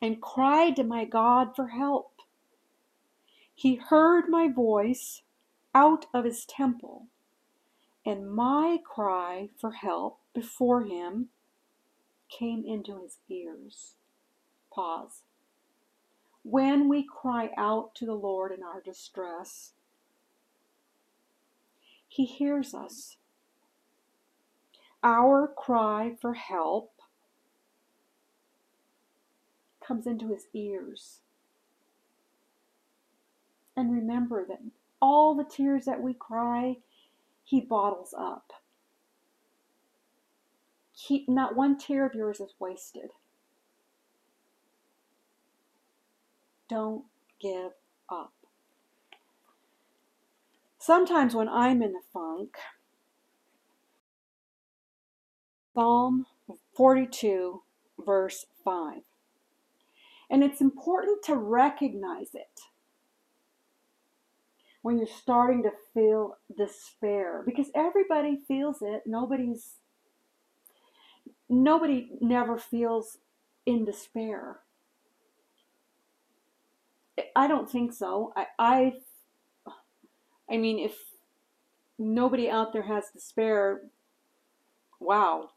and 0.00 0.20
cried 0.20 0.76
to 0.76 0.84
my 0.84 1.04
God 1.04 1.56
for 1.56 1.68
help. 1.68 2.12
He 3.54 3.76
heard 3.76 4.28
my 4.28 4.48
voice 4.48 5.22
out 5.74 6.06
of 6.12 6.24
his 6.24 6.44
temple, 6.44 7.06
and 8.04 8.30
my 8.30 8.78
cry 8.84 9.48
for 9.58 9.72
help 9.72 10.20
before 10.34 10.82
him 10.82 11.28
came 12.28 12.64
into 12.66 13.02
his 13.02 13.18
ears. 13.28 13.94
Pause. 14.72 15.22
When 16.42 16.88
we 16.88 17.04
cry 17.04 17.50
out 17.56 17.94
to 17.96 18.06
the 18.06 18.14
Lord 18.14 18.52
in 18.52 18.62
our 18.62 18.80
distress, 18.80 19.72
he 22.06 22.24
hears 22.24 22.74
us. 22.74 23.16
Our 25.02 25.48
cry 25.48 26.16
for 26.20 26.34
help 26.34 26.95
comes 29.86 30.06
into 30.06 30.32
his 30.32 30.46
ears. 30.54 31.20
And 33.76 33.92
remember 33.92 34.44
that 34.48 34.60
all 35.00 35.34
the 35.34 35.44
tears 35.44 35.84
that 35.84 36.02
we 36.02 36.14
cry, 36.14 36.78
he 37.44 37.60
bottles 37.60 38.14
up. 38.18 38.52
Keep 40.96 41.28
not 41.28 41.54
one 41.54 41.76
tear 41.76 42.06
of 42.06 42.14
yours 42.14 42.40
is 42.40 42.54
wasted. 42.58 43.10
Don't 46.68 47.04
give 47.40 47.72
up. 48.10 48.32
Sometimes 50.78 51.34
when 51.34 51.48
I'm 51.48 51.82
in 51.82 51.94
a 51.94 52.00
funk, 52.12 52.56
Psalm 55.74 56.26
42, 56.74 57.62
verse 57.98 58.46
5. 58.64 59.02
And 60.30 60.42
it's 60.42 60.60
important 60.60 61.22
to 61.24 61.36
recognize 61.36 62.34
it 62.34 62.60
when 64.82 64.98
you're 64.98 65.06
starting 65.06 65.62
to 65.64 65.72
feel 65.94 66.36
despair 66.56 67.42
because 67.44 67.70
everybody 67.74 68.38
feels 68.46 68.78
it. 68.82 69.02
Nobody's 69.06 69.74
nobody 71.48 72.08
never 72.20 72.58
feels 72.58 73.18
in 73.66 73.84
despair. 73.84 74.60
I 77.34 77.46
don't 77.48 77.70
think 77.70 77.92
so. 77.92 78.32
I 78.36 78.46
I 78.58 78.92
I 80.50 80.56
mean 80.56 80.78
if 80.78 80.96
nobody 81.98 82.48
out 82.48 82.72
there 82.72 82.82
has 82.82 83.10
despair, 83.12 83.82
wow. 85.00 85.50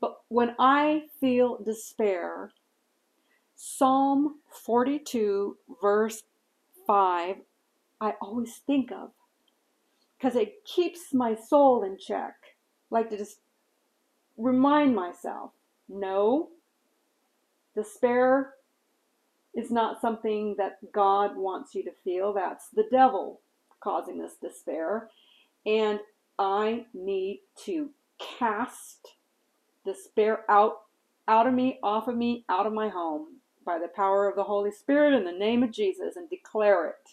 But 0.00 0.20
when 0.28 0.54
I 0.58 1.04
feel 1.20 1.58
despair, 1.62 2.52
Psalm 3.60 4.36
42, 4.52 5.56
verse 5.82 6.22
5, 6.86 7.38
I 8.00 8.14
always 8.22 8.58
think 8.64 8.92
of 8.92 9.10
because 10.16 10.36
it 10.36 10.64
keeps 10.64 11.12
my 11.12 11.34
soul 11.34 11.82
in 11.82 11.98
check. 11.98 12.34
Like 12.88 13.10
to 13.10 13.16
just 13.18 13.40
remind 14.36 14.94
myself 14.94 15.50
no, 15.88 16.50
despair 17.74 18.54
is 19.56 19.72
not 19.72 20.00
something 20.00 20.54
that 20.56 20.78
God 20.92 21.36
wants 21.36 21.74
you 21.74 21.82
to 21.82 21.92
feel. 22.04 22.32
That's 22.32 22.68
the 22.68 22.86
devil 22.92 23.40
causing 23.80 24.18
this 24.18 24.36
despair. 24.40 25.10
And 25.66 25.98
I 26.38 26.86
need 26.94 27.40
to 27.64 27.90
cast 28.20 29.14
despair 29.84 30.48
out 30.48 30.82
out 31.26 31.48
of 31.48 31.52
me, 31.52 31.80
off 31.82 32.06
of 32.06 32.16
me, 32.16 32.44
out 32.48 32.64
of 32.64 32.72
my 32.72 32.88
home 32.88 33.37
by 33.68 33.78
the 33.78 33.86
power 33.86 34.26
of 34.26 34.34
the 34.34 34.44
Holy 34.44 34.70
Spirit 34.70 35.12
in 35.12 35.26
the 35.26 35.30
name 35.30 35.62
of 35.62 35.70
Jesus 35.70 36.16
and 36.16 36.30
declare 36.30 36.86
it. 36.86 37.10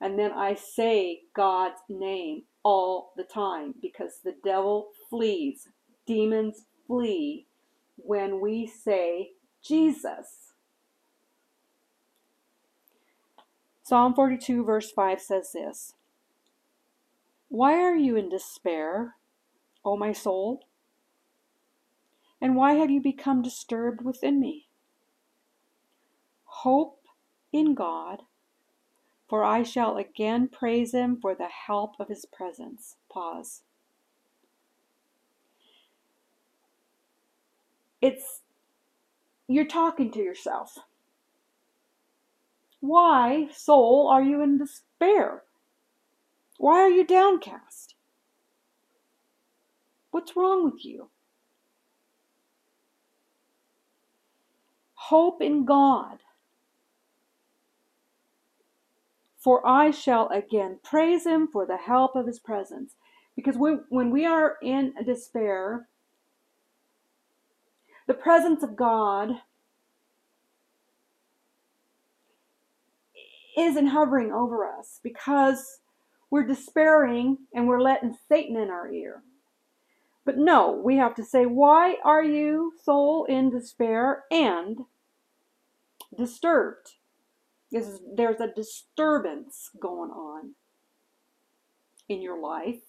And 0.00 0.16
then 0.16 0.30
I 0.30 0.54
say 0.54 1.22
God's 1.34 1.80
name 1.88 2.44
all 2.62 3.12
the 3.16 3.24
time 3.24 3.74
because 3.82 4.20
the 4.22 4.36
devil 4.44 4.90
flees, 5.10 5.66
demons 6.06 6.66
flee 6.86 7.46
when 7.96 8.40
we 8.40 8.68
say 8.68 9.32
Jesus. 9.60 10.52
Psalm 13.82 14.14
42, 14.14 14.64
verse 14.64 14.92
5 14.92 15.20
says 15.20 15.50
this 15.52 15.94
Why 17.48 17.72
are 17.72 17.96
you 17.96 18.14
in 18.14 18.28
despair, 18.28 19.16
O 19.84 19.96
my 19.96 20.12
soul? 20.12 20.68
And 22.40 22.54
why 22.54 22.74
have 22.74 22.92
you 22.92 23.00
become 23.00 23.42
disturbed 23.42 24.04
within 24.04 24.38
me? 24.38 24.67
Hope 26.62 27.04
in 27.52 27.74
God, 27.74 28.22
for 29.28 29.44
I 29.44 29.62
shall 29.62 29.96
again 29.96 30.48
praise 30.48 30.92
him 30.92 31.16
for 31.22 31.32
the 31.32 31.46
help 31.46 31.94
of 32.00 32.08
his 32.08 32.26
presence. 32.26 32.96
Pause. 33.08 33.62
It's 38.02 38.40
you're 39.46 39.66
talking 39.66 40.10
to 40.10 40.18
yourself. 40.18 40.78
Why, 42.80 43.48
soul, 43.52 44.08
are 44.08 44.22
you 44.22 44.42
in 44.42 44.58
despair? 44.58 45.44
Why 46.58 46.80
are 46.80 46.90
you 46.90 47.06
downcast? 47.06 47.94
What's 50.10 50.34
wrong 50.34 50.64
with 50.64 50.84
you? 50.84 51.10
Hope 54.94 55.40
in 55.40 55.64
God. 55.64 56.18
For 59.48 59.66
I 59.66 59.92
shall 59.92 60.28
again 60.28 60.78
praise 60.84 61.24
him 61.24 61.48
for 61.48 61.64
the 61.64 61.78
help 61.78 62.14
of 62.14 62.26
his 62.26 62.38
presence. 62.38 62.96
Because 63.34 63.56
when, 63.56 63.82
when 63.88 64.10
we 64.10 64.26
are 64.26 64.58
in 64.62 64.92
despair, 65.06 65.88
the 68.06 68.12
presence 68.12 68.62
of 68.62 68.76
God 68.76 69.40
isn't 73.56 73.86
hovering 73.86 74.32
over 74.32 74.66
us 74.66 75.00
because 75.02 75.80
we're 76.30 76.46
despairing 76.46 77.38
and 77.54 77.66
we're 77.66 77.80
letting 77.80 78.18
Satan 78.28 78.54
in 78.54 78.68
our 78.68 78.92
ear. 78.92 79.22
But 80.26 80.36
no, 80.36 80.72
we 80.72 80.96
have 80.96 81.14
to 81.14 81.24
say, 81.24 81.46
Why 81.46 81.96
are 82.04 82.22
you, 82.22 82.74
soul, 82.84 83.24
in 83.24 83.48
despair 83.48 84.24
and 84.30 84.80
disturbed? 86.18 86.97
Because 87.70 88.00
there's 88.16 88.40
a 88.40 88.52
disturbance 88.54 89.70
going 89.80 90.10
on 90.10 90.54
in 92.08 92.22
your 92.22 92.40
life. 92.40 92.80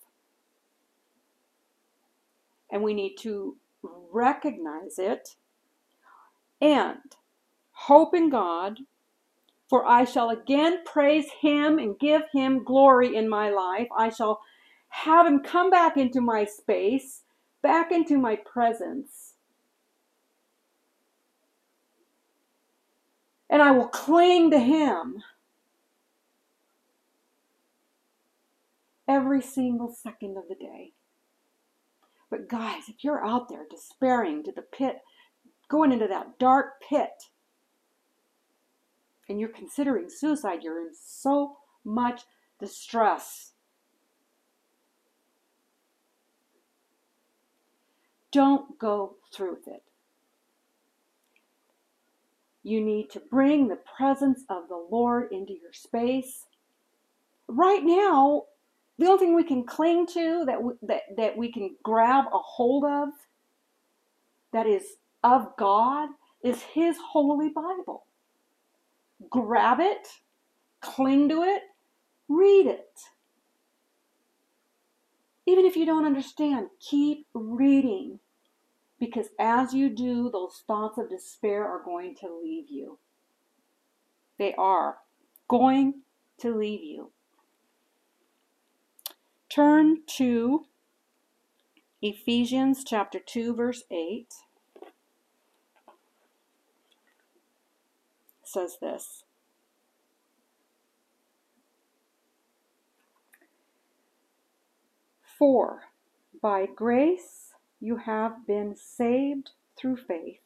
And 2.72 2.84
we 2.84 2.94
need 2.94 3.16
to 3.22 3.58
recognize 4.12 4.98
it 4.98 5.36
and 6.62 7.00
hope 7.72 8.14
in 8.14 8.30
God 8.30 8.80
for 9.70 9.86
I 9.88 10.04
shall 10.04 10.32
again 10.32 10.80
praise 10.84 11.28
him 11.42 11.78
and 11.78 11.98
give 12.00 12.24
him 12.34 12.64
glory 12.64 13.16
in 13.16 13.30
my 13.30 13.52
life. 13.52 13.88
I 13.96 14.10
shall 14.10 14.42
have 14.90 15.28
him 15.28 15.42
come 15.42 15.70
back 15.70 15.96
into 15.96 16.22
my 16.22 16.44
space, 16.46 17.22
back 17.62 17.92
into 17.92 18.18
my 18.18 18.36
presence. 18.36 19.29
And 23.50 23.62
I 23.62 23.72
will 23.72 23.88
cling 23.88 24.52
to 24.52 24.60
him 24.60 25.24
every 29.08 29.42
single 29.42 29.92
second 29.92 30.38
of 30.38 30.48
the 30.48 30.56
day. 30.56 30.94
But 32.30 32.48
guys, 32.48 32.84
if 32.88 33.04
you're 33.04 33.26
out 33.26 33.50
there 33.50 33.66
despairing 33.70 34.44
to 34.44 34.52
the 34.52 34.62
pit, 34.62 35.00
going 35.68 35.92
into 35.92 36.08
that 36.08 36.38
dark 36.38 36.82
pit, 36.88 37.10
and 39.28 39.40
you're 39.40 39.50
considering 39.50 40.10
suicide, 40.10 40.60
you're 40.64 40.82
in 40.82 40.92
so 40.94 41.58
much 41.84 42.22
distress. 42.60 43.54
Don't 48.32 48.78
go 48.78 49.16
through 49.34 49.56
with 49.56 49.68
it. 49.68 49.89
You 52.64 52.82
need 52.82 53.10
to 53.12 53.22
bring 53.32 53.68
the 53.68 53.80
presence 53.98 54.44
of 54.50 54.68
the 54.70 54.88
Lord 54.92 55.32
into 55.32 55.54
your 55.54 55.74
space. 55.74 56.46
Right 57.48 57.84
now, 57.84 58.44
the 58.98 59.08
only 59.08 59.20
thing 59.20 59.36
we 59.36 59.44
can 59.44 59.66
cling 59.66 60.08
to, 60.08 60.46
that 60.46 60.62
we, 60.62 60.74
that, 60.84 61.02
that 61.18 61.38
we 61.38 61.52
can 61.52 61.76
grab 61.84 62.26
a 62.28 62.38
hold 62.38 62.86
of, 62.86 63.10
that 64.54 64.68
is 64.68 64.84
of 65.24 65.56
God, 65.58 66.10
is 66.44 66.62
His 66.62 66.98
Holy 67.12 67.50
Bible 67.50 68.06
grab 69.30 69.80
it, 69.80 70.08
cling 70.82 71.30
to 71.30 71.44
it, 71.44 71.64
read 72.28 72.68
it. 72.68 73.00
Even 75.46 75.66
if 75.66 75.76
you 75.76 75.86
don't 75.86 76.06
understand, 76.06 76.68
keep 76.80 77.26
reading. 77.34 78.20
Because 79.00 79.28
as 79.40 79.74
you 79.74 79.90
do, 79.90 80.30
those 80.30 80.64
thoughts 80.68 80.98
of 80.98 81.10
despair 81.10 81.66
are 81.66 81.82
going 81.84 82.16
to 82.16 82.40
leave 82.44 82.70
you. 82.70 83.00
They 84.38 84.54
are 84.56 84.98
going 85.48 86.02
to 86.40 86.56
leave 86.56 86.84
you. 86.84 87.12
Turn 89.50 90.00
to 90.18 90.66
Ephesians 92.02 92.84
chapter 92.84 93.20
2, 93.20 93.56
verse 93.56 93.84
8. 93.90 94.28
says 98.50 98.78
this. 98.82 99.24
For 105.38 105.84
by 106.42 106.66
grace 106.66 107.49
you 107.80 107.98
have 107.98 108.46
been 108.46 108.76
saved 108.76 109.52
through 109.78 109.98
faith, 109.98 110.42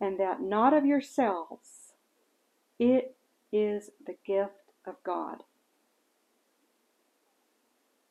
and 0.00 0.18
that 0.18 0.40
not 0.40 0.74
of 0.74 0.84
yourselves, 0.84 1.92
it 2.78 3.16
is 3.52 3.90
the 4.06 4.16
gift 4.26 4.72
of 4.86 4.96
God. 5.04 5.42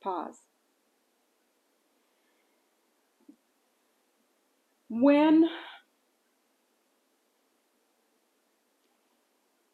Pause. 0.02 0.38
When 4.88 5.50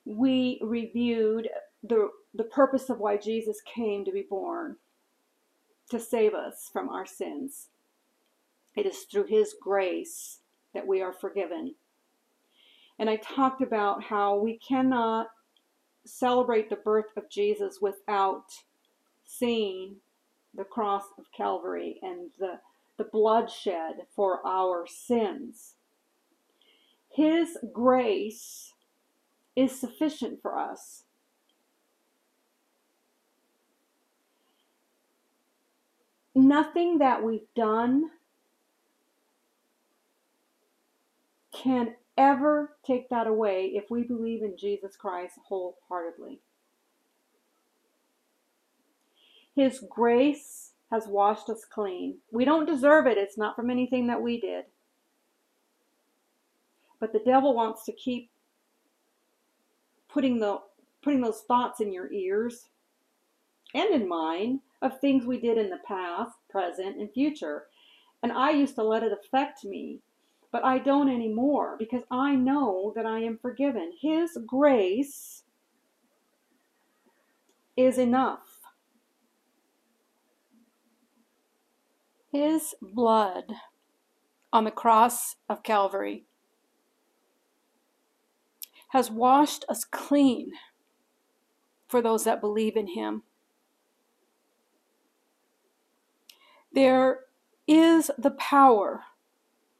we 0.06 0.60
reviewed 0.64 1.50
the, 1.84 2.10
the 2.34 2.44
purpose 2.44 2.90
of 2.90 3.00
why 3.00 3.18
Jesus 3.18 3.62
came 3.62 4.06
to 4.06 4.12
be 4.12 4.26
born 4.28 4.78
to 5.90 6.00
save 6.00 6.34
us 6.34 6.70
from 6.72 6.90
our 6.90 7.06
sins. 7.06 7.68
It 8.76 8.86
is 8.86 9.00
through 9.04 9.26
His 9.26 9.56
grace 9.60 10.40
that 10.74 10.88
we 10.88 11.02
are 11.02 11.14
forgiven. 11.14 11.76
And 13.00 13.10
I 13.10 13.18
talked 13.18 13.62
about 13.62 14.04
how 14.04 14.38
we 14.38 14.58
cannot 14.58 15.28
celebrate 16.06 16.70
the 16.70 16.76
birth 16.76 17.18
of 17.18 17.30
Jesus 17.30 17.80
without 17.82 18.46
seeing 19.26 19.96
the 20.54 20.64
cross 20.64 21.04
of 21.18 21.32
Calvary 21.36 22.00
and 22.02 22.32
the, 22.40 22.60
the 22.98 23.06
bloodshed 23.06 24.06
for 24.16 24.46
our 24.46 24.86
sins. 24.88 25.76
His 27.10 27.58
grace 27.74 28.74
is 29.56 29.78
sufficient 29.78 30.42
for 30.42 30.58
us. 30.58 31.04
Nothing 36.34 37.00
that 37.00 37.24
we've 37.24 37.54
done 37.56 38.12
can 41.62 41.96
ever 42.18 42.78
take 42.86 43.10
that 43.10 43.28
away 43.28 43.72
if 43.74 43.90
we 43.90 44.04
believe 44.04 44.44
in 44.44 44.58
Jesus 44.58 44.96
Christ 44.96 45.36
wholeheartedly. 45.48 46.40
His 49.56 49.84
grace 49.90 50.72
has 50.92 51.08
washed 51.08 51.50
us 51.50 51.66
clean. 51.66 52.18
We 52.32 52.46
don't 52.46 52.66
deserve 52.66 53.08
it, 53.08 53.18
it's 53.18 53.38
not 53.38 53.56
from 53.56 53.70
anything 53.70 54.08
that 54.08 54.22
we 54.22 54.40
did. 54.40 54.66
But 57.00 57.14
the 57.14 57.20
devil 57.20 57.54
wants 57.54 57.86
to 57.86 57.92
keep 57.92 58.30
putting 60.10 60.40
the 60.40 60.60
putting 61.02 61.22
those 61.22 61.42
thoughts 61.48 61.80
in 61.82 61.92
your 61.92 62.12
ears 62.12 62.68
and 63.74 63.90
in 63.90 64.08
mine 64.08 64.60
of 64.82 65.00
things 65.00 65.26
we 65.26 65.40
did 65.40 65.58
in 65.58 65.70
the 65.70 65.80
past, 65.88 66.36
present, 66.50 66.98
and 66.98 67.12
future. 67.12 67.66
And 68.22 68.32
I 68.32 68.52
used 68.52 68.76
to 68.76 68.84
let 68.84 69.02
it 69.02 69.12
affect 69.12 69.64
me, 69.64 70.00
but 70.52 70.66
I 70.66 70.80
don't 70.80 71.10
anymore 71.10 71.76
because 71.80 72.04
I 72.12 72.36
know 72.36 72.92
that 72.96 73.06
I 73.06 73.20
am 73.20 73.40
forgiven. 73.42 73.94
His 74.02 74.38
grace 74.46 75.44
is 77.78 77.98
enough. 77.98 78.60
His 82.32 82.76
blood 82.82 83.46
on 84.54 84.66
the 84.66 84.72
cross 84.72 85.36
of 85.50 85.64
Calvary 85.64 86.26
has 88.90 89.10
washed 89.10 89.64
us 89.70 89.86
clean 89.86 90.52
for 91.88 92.02
those 92.02 92.26
that 92.26 92.42
believe 92.42 92.76
in 92.76 92.88
him. 92.88 93.24
There 96.74 97.22
is 97.68 98.12
the 98.18 98.32
power 98.32 99.04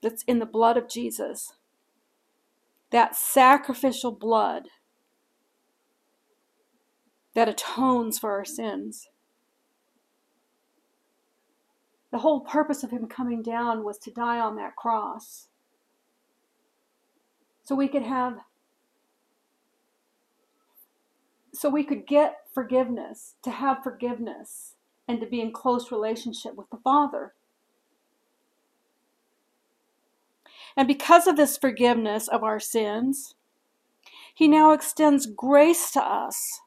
that's 0.02 0.24
in 0.24 0.40
the 0.40 0.46
blood 0.46 0.78
of 0.78 0.90
Jesus, 0.90 1.54
that 2.92 3.16
sacrificial 3.16 4.12
blood 4.12 4.68
that 7.34 7.48
atones 7.48 8.20
for 8.20 8.32
our 8.32 8.46
sins. 8.46 9.08
The 12.12 12.20
whole 12.20 12.42
purpose 12.42 12.84
of 12.84 12.92
him 12.92 13.08
coming 13.08 13.42
down 13.42 13.86
was 13.86 13.98
to 14.00 14.12
die 14.12 14.40
on 14.40 14.58
that 14.58 14.76
cross 14.76 15.48
so 17.64 17.76
we 17.76 17.88
could 17.88 18.04
have 18.04 18.40
so 21.54 21.70
we 21.70 21.84
could 21.84 22.08
get 22.08 22.38
forgiveness, 22.54 23.36
to 23.44 23.52
have 23.52 23.84
forgiveness, 23.84 24.76
and 25.08 25.20
to 25.20 25.26
be 25.26 25.42
in 25.42 25.52
close 25.52 25.92
relationship 25.92 26.56
with 26.56 26.70
the 26.70 26.80
Father. 26.84 27.34
And 30.76 30.88
because 30.88 31.28
of 31.28 31.36
this 31.36 31.58
forgiveness 31.58 32.28
of 32.28 32.44
our 32.44 32.60
sins, 32.60 33.36
He 34.34 34.48
now 34.48 34.72
extends 34.72 35.26
grace 35.26 35.92
to 35.92 36.02
us 36.02 36.62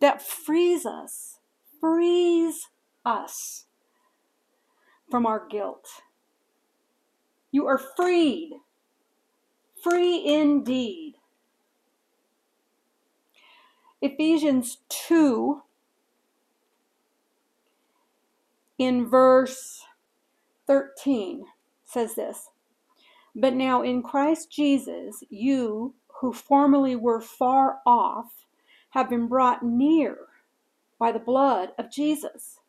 that 0.00 0.20
frees 0.20 0.84
us, 0.84 1.38
frees 1.80 2.68
us 3.04 3.66
from 5.10 5.26
our 5.26 5.46
guilt. 5.46 5.86
You 7.50 7.66
are 7.66 7.78
freed, 7.78 8.60
free 9.82 10.24
indeed. 10.26 11.14
Ephesians 14.00 14.78
2, 14.88 15.62
in 18.78 19.06
verse 19.08 19.84
13, 20.66 21.44
says 21.84 22.14
this 22.14 22.48
But 23.34 23.54
now 23.54 23.82
in 23.82 24.02
Christ 24.02 24.50
Jesus, 24.50 25.24
you 25.30 25.94
who 26.20 26.32
formerly 26.32 26.96
were 26.96 27.20
far 27.20 27.80
off 27.86 28.44
have 28.90 29.08
been 29.08 29.26
brought 29.26 29.62
near 29.62 30.18
by 30.98 31.12
the 31.12 31.18
blood 31.18 31.70
of 31.78 31.90
Jesus. 31.90 32.60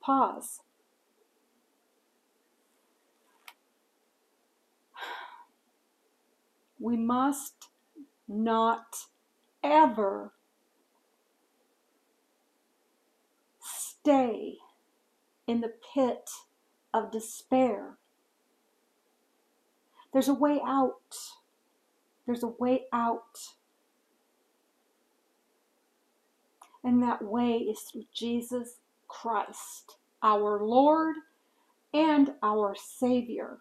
Pause. 0.00 0.60
We 6.80 6.96
must 6.96 7.68
not 8.26 9.06
ever 9.62 10.32
stay 13.60 14.56
in 15.46 15.60
the 15.60 15.72
pit 15.94 16.28
of 16.92 17.12
despair. 17.12 17.98
There's 20.12 20.28
a 20.28 20.34
way 20.34 20.60
out. 20.64 21.16
There's 22.26 22.42
a 22.42 22.48
way 22.58 22.84
out. 22.92 23.38
And 26.84 27.02
that 27.02 27.22
way 27.22 27.58
is 27.58 27.80
through 27.80 28.04
Jesus 28.12 28.78
Christ, 29.08 29.96
our 30.22 30.62
Lord 30.62 31.16
and 31.94 32.32
our 32.42 32.74
Savior. 32.74 33.58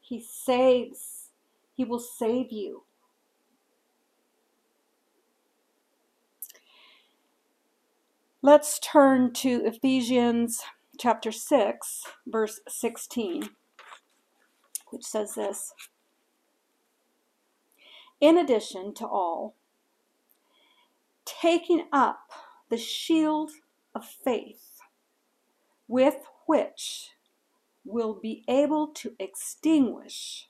He 0.00 0.20
saves, 0.20 1.28
He 1.76 1.84
will 1.84 1.98
save 2.00 2.50
you. 2.50 2.84
Let's 8.42 8.78
turn 8.78 9.34
to 9.34 9.66
Ephesians 9.66 10.62
chapter 10.98 11.30
6, 11.30 12.04
verse 12.26 12.60
16, 12.68 13.50
which 14.90 15.04
says 15.04 15.34
this 15.34 15.72
In 18.20 18.36
addition 18.36 18.94
to 18.94 19.06
all, 19.06 19.54
taking 21.24 21.86
up 21.92 22.30
the 22.68 22.76
shield 22.76 23.50
of 23.94 24.04
faith, 24.04 24.80
with 25.88 26.16
which 26.46 27.10
will 27.84 28.14
be 28.14 28.44
able 28.48 28.88
to 28.88 29.14
extinguish 29.18 30.48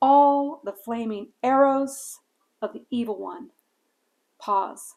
all 0.00 0.60
the 0.64 0.72
flaming 0.72 1.28
arrows 1.42 2.20
of 2.60 2.72
the 2.72 2.84
evil 2.90 3.18
one. 3.18 3.50
Pause. 4.38 4.96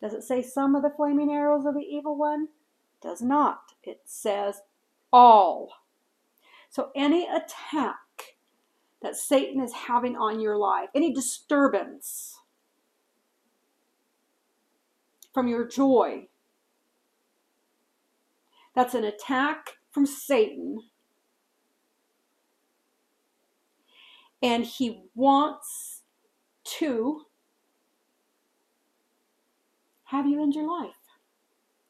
Does 0.00 0.12
it 0.12 0.22
say 0.22 0.42
some 0.42 0.74
of 0.74 0.82
the 0.82 0.90
flaming 0.90 1.30
arrows 1.30 1.64
of 1.64 1.74
the 1.74 1.80
evil 1.80 2.16
one? 2.16 2.48
Does 3.00 3.22
not. 3.22 3.74
It 3.82 4.02
says 4.04 4.62
all. 5.12 5.70
So 6.74 6.90
any 6.96 7.28
attack 7.28 7.98
that 9.00 9.14
Satan 9.14 9.62
is 9.62 9.72
having 9.72 10.16
on 10.16 10.40
your 10.40 10.56
life, 10.56 10.88
any 10.92 11.14
disturbance 11.14 12.40
from 15.32 15.46
your 15.46 15.68
joy, 15.68 16.26
that's 18.74 18.92
an 18.92 19.04
attack 19.04 19.74
from 19.92 20.04
Satan. 20.04 20.80
And 24.42 24.64
he 24.64 25.04
wants 25.14 26.02
to 26.80 27.20
have 30.06 30.26
you 30.26 30.42
end 30.42 30.56
your 30.56 30.66
life. 30.66 30.90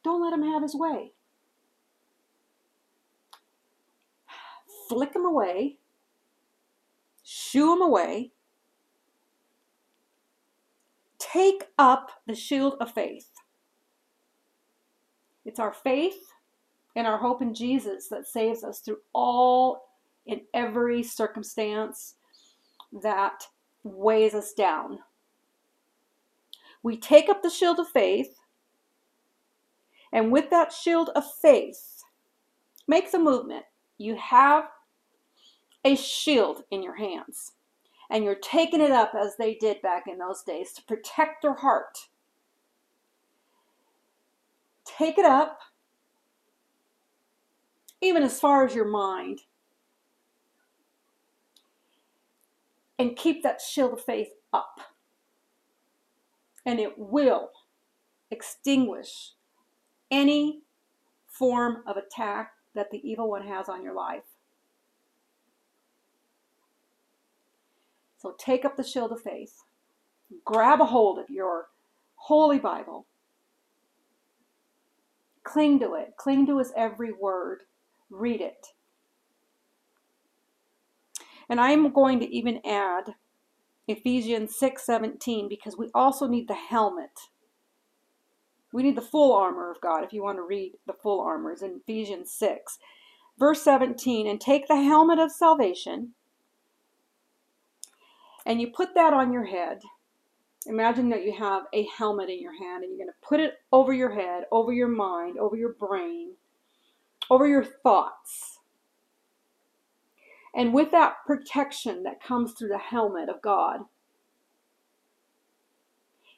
Don't 0.02 0.22
let 0.22 0.34
him 0.34 0.42
have 0.42 0.62
his 0.62 0.74
way. 0.74 1.13
Flick 4.88 5.12
them 5.12 5.24
away, 5.24 5.78
shoo 7.22 7.70
them 7.70 7.82
away. 7.82 8.32
Take 11.18 11.64
up 11.78 12.10
the 12.26 12.34
shield 12.34 12.76
of 12.80 12.92
faith. 12.92 13.30
It's 15.44 15.58
our 15.58 15.72
faith 15.72 16.18
and 16.96 17.06
our 17.06 17.18
hope 17.18 17.42
in 17.42 17.54
Jesus 17.54 18.08
that 18.08 18.26
saves 18.26 18.62
us 18.62 18.80
through 18.80 18.98
all 19.12 19.88
in 20.26 20.42
every 20.54 21.02
circumstance 21.02 22.14
that 23.02 23.44
weighs 23.82 24.34
us 24.34 24.52
down 24.52 24.98
we 26.84 26.98
take 26.98 27.30
up 27.30 27.42
the 27.42 27.50
shield 27.50 27.80
of 27.80 27.88
faith, 27.88 28.38
and 30.12 30.30
with 30.30 30.50
that 30.50 30.70
shield 30.70 31.08
of 31.16 31.24
faith, 31.40 32.04
make 32.86 33.10
the 33.10 33.18
movement. 33.18 33.64
You 33.96 34.16
have 34.16 34.68
a 35.84 35.94
shield 35.96 36.64
in 36.70 36.82
your 36.82 36.96
hands, 36.96 37.52
and 38.10 38.24
you're 38.24 38.34
taking 38.34 38.80
it 38.80 38.90
up 38.90 39.12
as 39.14 39.36
they 39.36 39.54
did 39.54 39.82
back 39.82 40.04
in 40.06 40.18
those 40.18 40.42
days 40.42 40.72
to 40.72 40.82
protect 40.82 41.42
their 41.42 41.54
heart. 41.54 42.08
Take 44.84 45.18
it 45.18 45.24
up, 45.24 45.60
even 48.00 48.22
as 48.22 48.40
far 48.40 48.64
as 48.64 48.74
your 48.74 48.88
mind, 48.88 49.40
and 52.98 53.16
keep 53.16 53.42
that 53.42 53.60
shield 53.60 53.92
of 53.92 54.04
faith 54.04 54.28
up. 54.52 54.80
And 56.64 56.78
it 56.78 56.98
will 56.98 57.50
extinguish 58.30 59.32
any 60.10 60.62
form 61.26 61.82
of 61.86 61.96
attack 61.96 62.52
that 62.74 62.90
the 62.90 63.06
evil 63.08 63.28
one 63.28 63.46
has 63.46 63.68
on 63.68 63.82
your 63.82 63.94
life. 63.94 64.22
So 68.24 68.34
take 68.38 68.64
up 68.64 68.78
the 68.78 68.82
shield 68.82 69.12
of 69.12 69.20
faith, 69.20 69.64
grab 70.46 70.80
a 70.80 70.86
hold 70.86 71.18
of 71.18 71.28
your 71.28 71.66
Holy 72.14 72.58
Bible, 72.58 73.06
cling 75.42 75.78
to 75.80 75.92
it, 75.92 76.14
cling 76.16 76.46
to 76.46 76.56
His 76.56 76.72
every 76.74 77.12
word, 77.12 77.64
read 78.08 78.40
it. 78.40 78.68
And 81.50 81.60
I'm 81.60 81.92
going 81.92 82.18
to 82.20 82.34
even 82.34 82.62
add 82.64 83.14
Ephesians 83.86 84.56
6:17 84.58 85.46
because 85.46 85.76
we 85.76 85.90
also 85.94 86.26
need 86.26 86.48
the 86.48 86.54
helmet. 86.54 87.28
We 88.72 88.82
need 88.82 88.96
the 88.96 89.02
full 89.02 89.34
armor 89.34 89.70
of 89.70 89.82
God 89.82 90.02
if 90.02 90.14
you 90.14 90.22
want 90.22 90.38
to 90.38 90.42
read 90.42 90.78
the 90.86 90.94
full 90.94 91.20
armor. 91.20 91.52
It's 91.52 91.60
in 91.60 91.82
Ephesians 91.82 92.32
6. 92.32 92.78
Verse 93.38 93.60
17, 93.62 94.26
and 94.26 94.40
take 94.40 94.66
the 94.66 94.80
helmet 94.80 95.18
of 95.18 95.30
salvation, 95.30 96.14
and 98.46 98.60
you 98.60 98.68
put 98.68 98.94
that 98.94 99.12
on 99.12 99.32
your 99.32 99.44
head. 99.44 99.80
Imagine 100.66 101.10
that 101.10 101.24
you 101.24 101.32
have 101.32 101.64
a 101.72 101.86
helmet 101.96 102.30
in 102.30 102.40
your 102.40 102.58
hand, 102.58 102.84
and 102.84 102.90
you're 102.92 103.06
going 103.06 103.14
to 103.14 103.26
put 103.28 103.40
it 103.40 103.54
over 103.72 103.92
your 103.92 104.10
head, 104.10 104.44
over 104.50 104.72
your 104.72 104.88
mind, 104.88 105.38
over 105.38 105.56
your 105.56 105.74
brain, 105.74 106.32
over 107.30 107.46
your 107.46 107.64
thoughts. 107.64 108.58
And 110.54 110.72
with 110.72 110.90
that 110.92 111.16
protection 111.26 112.04
that 112.04 112.22
comes 112.22 112.52
through 112.52 112.68
the 112.68 112.78
helmet 112.78 113.28
of 113.28 113.42
God, 113.42 113.80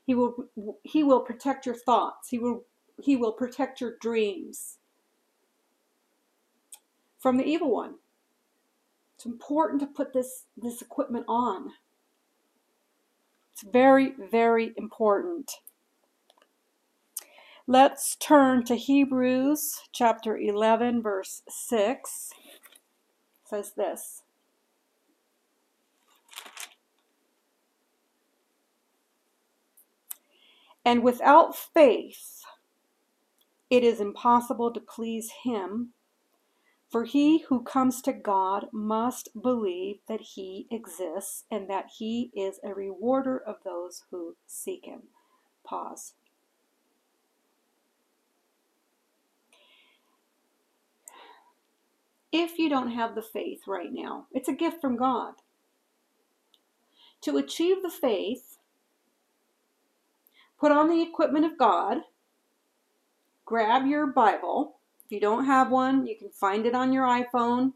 he 0.07 0.15
will 0.15 0.49
he 0.83 1.03
will 1.03 1.21
protect 1.21 1.67
your 1.67 1.75
thoughts. 1.75 2.29
He 2.29 2.39
will 2.39 2.65
he 3.01 3.17
will 3.17 3.33
protect 3.33 3.81
your 3.81 3.97
dreams 4.01 4.79
from 7.19 7.37
the 7.37 7.45
evil 7.45 7.71
one. 7.71 7.97
It's 9.17 9.27
important 9.27 9.81
to 9.81 9.87
put 9.87 10.13
this 10.13 10.45
this 10.57 10.81
equipment 10.81 11.27
on. 11.29 11.71
It's 13.57 13.73
very 13.73 14.13
very 14.31 14.75
important. 14.77 15.51
Let's 17.67 18.15
turn 18.17 18.67
to 18.67 18.77
Hebrews 18.77 19.81
chapter 19.93 20.37
11 20.37 21.01
verse 21.01 21.41
6 21.49 22.33
says 23.47 23.73
this. 23.75 24.25
And 30.85 31.03
without 31.03 31.57
faith, 31.57 32.43
it 33.71 33.83
is 33.83 34.03
impossible 34.03 34.71
to 34.75 34.81
please 34.81 35.31
Him. 35.45 35.95
For 36.97 37.05
he 37.05 37.41
who 37.41 37.63
comes 37.63 38.01
to 38.01 38.13
God 38.15 38.69
must 38.73 39.43
believe 39.43 39.99
that 40.09 40.23
He 40.23 40.67
exists 40.71 41.45
and 41.51 41.69
that 41.69 41.91
He 41.99 42.31
is 42.35 42.59
a 42.65 42.73
rewarder 42.73 43.37
of 43.39 43.57
those 43.67 44.05
who 44.11 44.37
seek 44.47 44.87
Him. 44.87 45.03
Pause. 45.63 46.15
if 52.33 52.59
you 52.59 52.71
don't 52.71 52.93
have 52.93 53.15
the 53.15 53.21
faith 53.21 53.65
right 53.67 53.93
now. 53.93 54.29
It's 54.33 54.49
a 54.49 54.55
gift 54.55 54.81
from 54.81 54.97
God. 54.97 55.35
To 57.21 57.37
achieve 57.37 57.83
the 57.83 57.91
faith, 57.91 58.57
put 60.59 60.73
on 60.73 60.89
the 60.89 61.03
equipment 61.03 61.45
of 61.45 61.59
God, 61.59 61.99
grab 63.45 63.87
your 63.87 64.07
Bible. 64.07 64.76
If 65.07 65.13
you 65.13 65.21
don't 65.21 65.47
have 65.47 65.71
one, 65.71 66.07
you 66.07 66.17
can 66.17 66.29
find 66.31 66.67
it 66.67 66.75
on 66.75 66.93
your 66.93 67.07
iPhone 67.07 67.73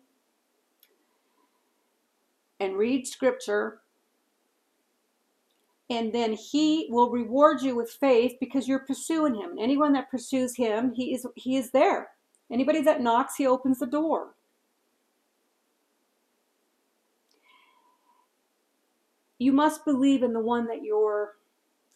and 2.59 2.77
read 2.77 3.07
scripture. 3.07 3.81
And 5.89 6.13
then 6.13 6.35
he 6.35 6.89
will 6.91 7.11
reward 7.11 7.63
you 7.63 7.75
with 7.75 7.91
faith 7.91 8.35
because 8.39 8.69
you're 8.69 8.81
pursuing 8.81 9.35
him. 9.35 9.57
Anyone 9.59 9.95
that 9.95 10.11
pursues 10.11 10.57
him, 10.57 10.93
he 10.93 11.15
is 11.15 11.27
he 11.37 11.57
is 11.57 11.71
there. 11.71 12.09
Anybody 12.51 12.83
that 12.83 13.01
knocks, 13.01 13.37
he 13.37 13.47
opens 13.47 13.79
the 13.79 13.87
door. 13.87 14.35
you 19.41 19.53
must 19.53 19.87
believe 19.87 20.23
in 20.23 20.35
the 20.35 20.41
one 20.41 20.67
that 20.67 20.85
you're 20.85 21.37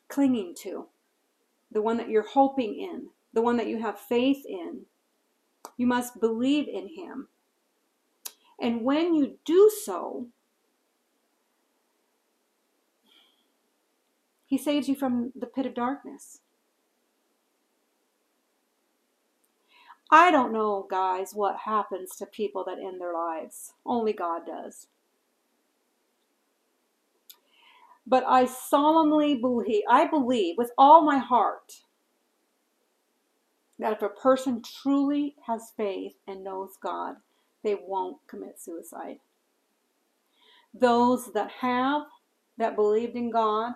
clinging 0.09 0.55
to, 0.63 0.87
the 1.71 1.83
one 1.83 1.99
that 1.99 2.09
you're 2.09 2.27
hoping 2.27 2.81
in, 2.81 3.07
the 3.35 3.43
one 3.43 3.59
that 3.59 3.69
you 3.69 3.79
have 3.79 4.01
faith 4.01 4.45
in. 4.49 4.81
You 5.77 5.87
must 5.87 6.21
believe 6.21 6.69
in 6.69 6.89
him. 6.89 7.29
And 8.61 8.83
when 8.83 9.15
you 9.15 9.39
do 9.45 9.71
so, 9.85 10.29
he 14.47 14.57
saves 14.57 14.89
you 14.89 14.95
from 14.95 15.33
the 15.35 15.47
pit 15.47 15.67
of 15.67 15.75
darkness. 15.75 16.41
I 20.11 20.31
don't 20.31 20.53
know, 20.53 20.87
guys, 20.89 21.33
what 21.35 21.57
happens 21.65 22.15
to 22.17 22.27
people 22.27 22.65
that 22.67 22.79
end 22.79 23.01
their 23.01 23.13
lives. 23.13 23.73
Only 23.85 24.13
God 24.13 24.43
does. 24.47 24.87
But 28.07 28.23
I 28.25 28.45
solemnly 28.45 29.35
believe, 29.35 29.83
I 29.89 30.07
believe 30.07 30.57
with 30.59 30.71
all 30.79 31.03
my 31.05 31.19
heart 31.19 31.81
that 33.79 33.93
if 33.93 34.03
a 34.03 34.09
person 34.09 34.63
truly 34.63 35.35
has 35.47 35.73
faith 35.77 36.15
and 36.27 36.45
knows 36.45 36.77
God, 36.83 37.17
they 37.63 37.77
won't 37.87 38.19
commit 38.27 38.61
suicide. 38.61 39.19
Those 40.73 41.33
that 41.33 41.51
have, 41.61 42.03
that 42.59 42.77
believed 42.77 43.17
in 43.17 43.31
God, 43.31 43.75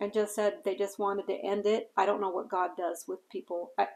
and 0.00 0.12
just 0.12 0.34
said 0.34 0.54
they 0.64 0.74
just 0.74 0.98
wanted 0.98 1.26
to 1.26 1.34
end 1.34 1.66
it, 1.66 1.90
I 1.96 2.06
don't 2.06 2.20
know 2.20 2.30
what 2.30 2.48
God 2.48 2.70
does 2.76 3.04
with 3.06 3.28
people. 3.30 3.72
I, 3.78 3.88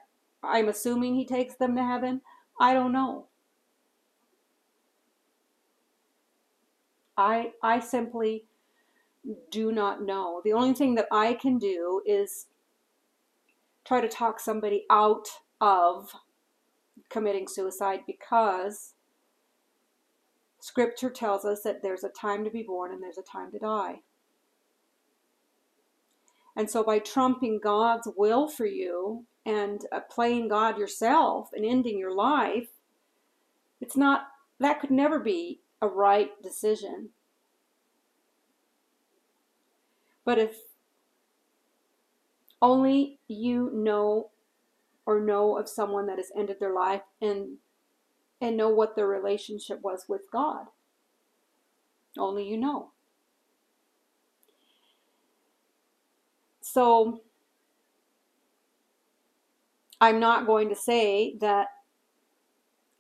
I'm 0.43 0.69
assuming 0.69 1.15
He 1.15 1.27
takes 1.27 1.55
them 1.55 1.75
to 1.77 1.83
heaven. 1.83 2.21
I 2.61 2.75
don't 2.75 2.93
know. 2.93 3.29
I 7.17 7.53
I 7.63 7.81
simply 7.81 8.45
do 9.51 9.73
not 9.73 10.03
know. 10.03 10.43
The 10.45 10.53
only 10.53 10.75
thing 10.75 10.95
that 10.97 11.09
I 11.11 11.35
can 11.35 11.59
do 11.59 12.03
is 12.05 12.47
try 13.85 14.01
to 14.01 14.09
talk 14.09 14.41
somebody 14.41 14.85
out 14.91 15.27
of 15.61 16.13
committing 17.11 17.47
suicide 17.49 18.01
because 18.07 18.95
scripture 20.61 21.11
tells 21.11 21.45
us 21.45 21.63
that 21.63 21.83
there's 21.83 22.05
a 22.05 22.09
time 22.09 22.45
to 22.45 22.51
be 22.51 22.63
born 22.63 22.93
and 22.93 23.03
there's 23.03 23.19
a 23.19 23.23
time 23.23 23.51
to 23.53 23.59
die. 23.59 24.01
And 26.57 26.71
so 26.71 26.83
by 26.83 27.01
trumping 27.01 27.61
God's 27.63 28.09
will 28.17 28.49
for 28.49 28.65
you 28.65 29.27
and 29.45 29.83
uh, 29.93 30.01
playing 30.09 30.49
God 30.49 30.79
yourself 30.79 31.51
and 31.53 31.65
ending 31.65 31.99
your 31.99 32.15
life, 32.15 32.69
it's 33.81 33.97
not, 33.97 34.29
that 34.61 34.81
could 34.81 34.91
never 34.91 35.19
be 35.19 35.61
a 35.83 35.89
right 35.89 36.31
decision. 36.43 37.11
But 40.25 40.39
if 40.39 40.57
only 42.65 43.19
you 43.29 43.71
know 43.75 44.31
or 45.05 45.21
know 45.21 45.59
of 45.59 45.69
someone 45.69 46.07
that 46.07 46.17
has 46.17 46.33
ended 46.37 46.57
their 46.59 46.73
life 46.73 47.03
and 47.21 47.59
and 48.41 48.57
know 48.57 48.71
what 48.71 48.97
their 48.97 49.07
relationship 49.07 49.81
was 49.83 50.07
with 50.09 50.23
God. 50.33 50.67
Only 52.19 52.49
you 52.49 52.57
know. 52.57 52.91
So 56.63 57.21
I'm 60.01 60.19
not 60.19 60.47
going 60.47 60.69
to 60.71 60.75
say 60.75 61.37
that 61.41 61.69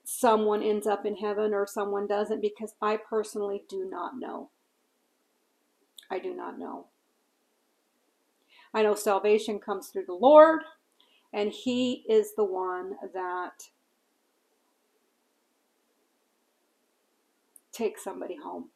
someone 0.05 0.62
ends 0.62 0.87
up 0.87 1.07
in 1.07 1.16
heaven 1.16 1.55
or 1.55 1.66
someone 1.66 2.07
doesn't 2.07 2.42
because 2.42 2.74
I 2.83 2.98
personally 2.98 3.62
do 3.68 3.88
not 3.90 4.12
know. 4.18 4.50
I 6.11 6.18
do 6.18 6.35
not 6.35 6.59
know. 6.59 6.88
I 8.75 8.83
know 8.83 8.95
salvation 8.95 9.61
comes 9.61 9.89
through 9.89 10.07
the 10.07 10.15
Lord, 10.15 10.63
and 11.33 11.53
He 11.53 12.05
is 12.09 12.35
the 12.35 12.45
one 12.45 12.97
that 13.15 13.69
takes 17.73 18.03
somebody 18.03 18.37
home. 18.43 18.71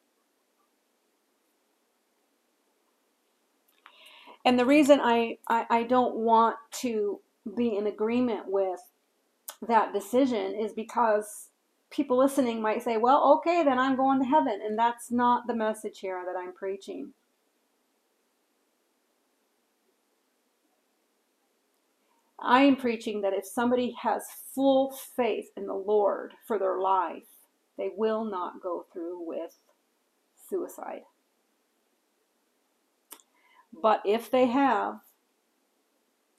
And 4.44 4.58
the 4.58 4.64
reason 4.64 5.00
I, 5.02 5.38
I, 5.48 5.66
I 5.68 5.82
don't 5.82 6.16
want 6.16 6.56
to 6.80 7.20
be 7.56 7.76
in 7.76 7.86
agreement 7.86 8.44
with 8.46 8.80
that 9.66 9.92
decision 9.92 10.54
is 10.54 10.72
because 10.72 11.48
people 11.90 12.18
listening 12.18 12.62
might 12.62 12.82
say, 12.82 12.96
well, 12.96 13.34
okay, 13.38 13.62
then 13.64 13.78
I'm 13.78 13.96
going 13.96 14.20
to 14.20 14.26
heaven. 14.26 14.60
And 14.64 14.78
that's 14.78 15.10
not 15.10 15.46
the 15.46 15.54
message 15.54 15.98
here 16.00 16.22
that 16.24 16.38
I'm 16.38 16.52
preaching. 16.52 17.12
I 22.40 22.62
am 22.62 22.76
preaching 22.76 23.20
that 23.22 23.32
if 23.32 23.44
somebody 23.46 23.96
has 24.00 24.24
full 24.54 24.92
faith 24.92 25.50
in 25.56 25.66
the 25.66 25.74
Lord 25.74 26.34
for 26.46 26.58
their 26.58 26.78
life, 26.78 27.26
they 27.76 27.90
will 27.96 28.24
not 28.24 28.62
go 28.62 28.86
through 28.92 29.26
with 29.26 29.56
suicide. 30.48 31.02
But 33.72 34.02
if 34.04 34.30
they 34.30 34.46
have, 34.46 35.00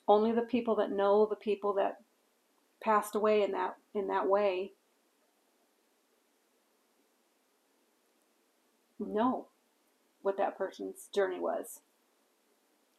only 0.07 0.31
the 0.31 0.41
people 0.41 0.75
that 0.75 0.91
know 0.91 1.25
the 1.25 1.35
people 1.35 1.73
that 1.73 1.97
passed 2.81 3.13
away 3.13 3.43
in 3.43 3.51
that 3.51 3.75
in 3.93 4.07
that 4.07 4.27
way 4.27 4.71
know 8.99 9.47
what 10.21 10.37
that 10.37 10.57
person's 10.57 11.07
journey 11.13 11.39
was. 11.39 11.81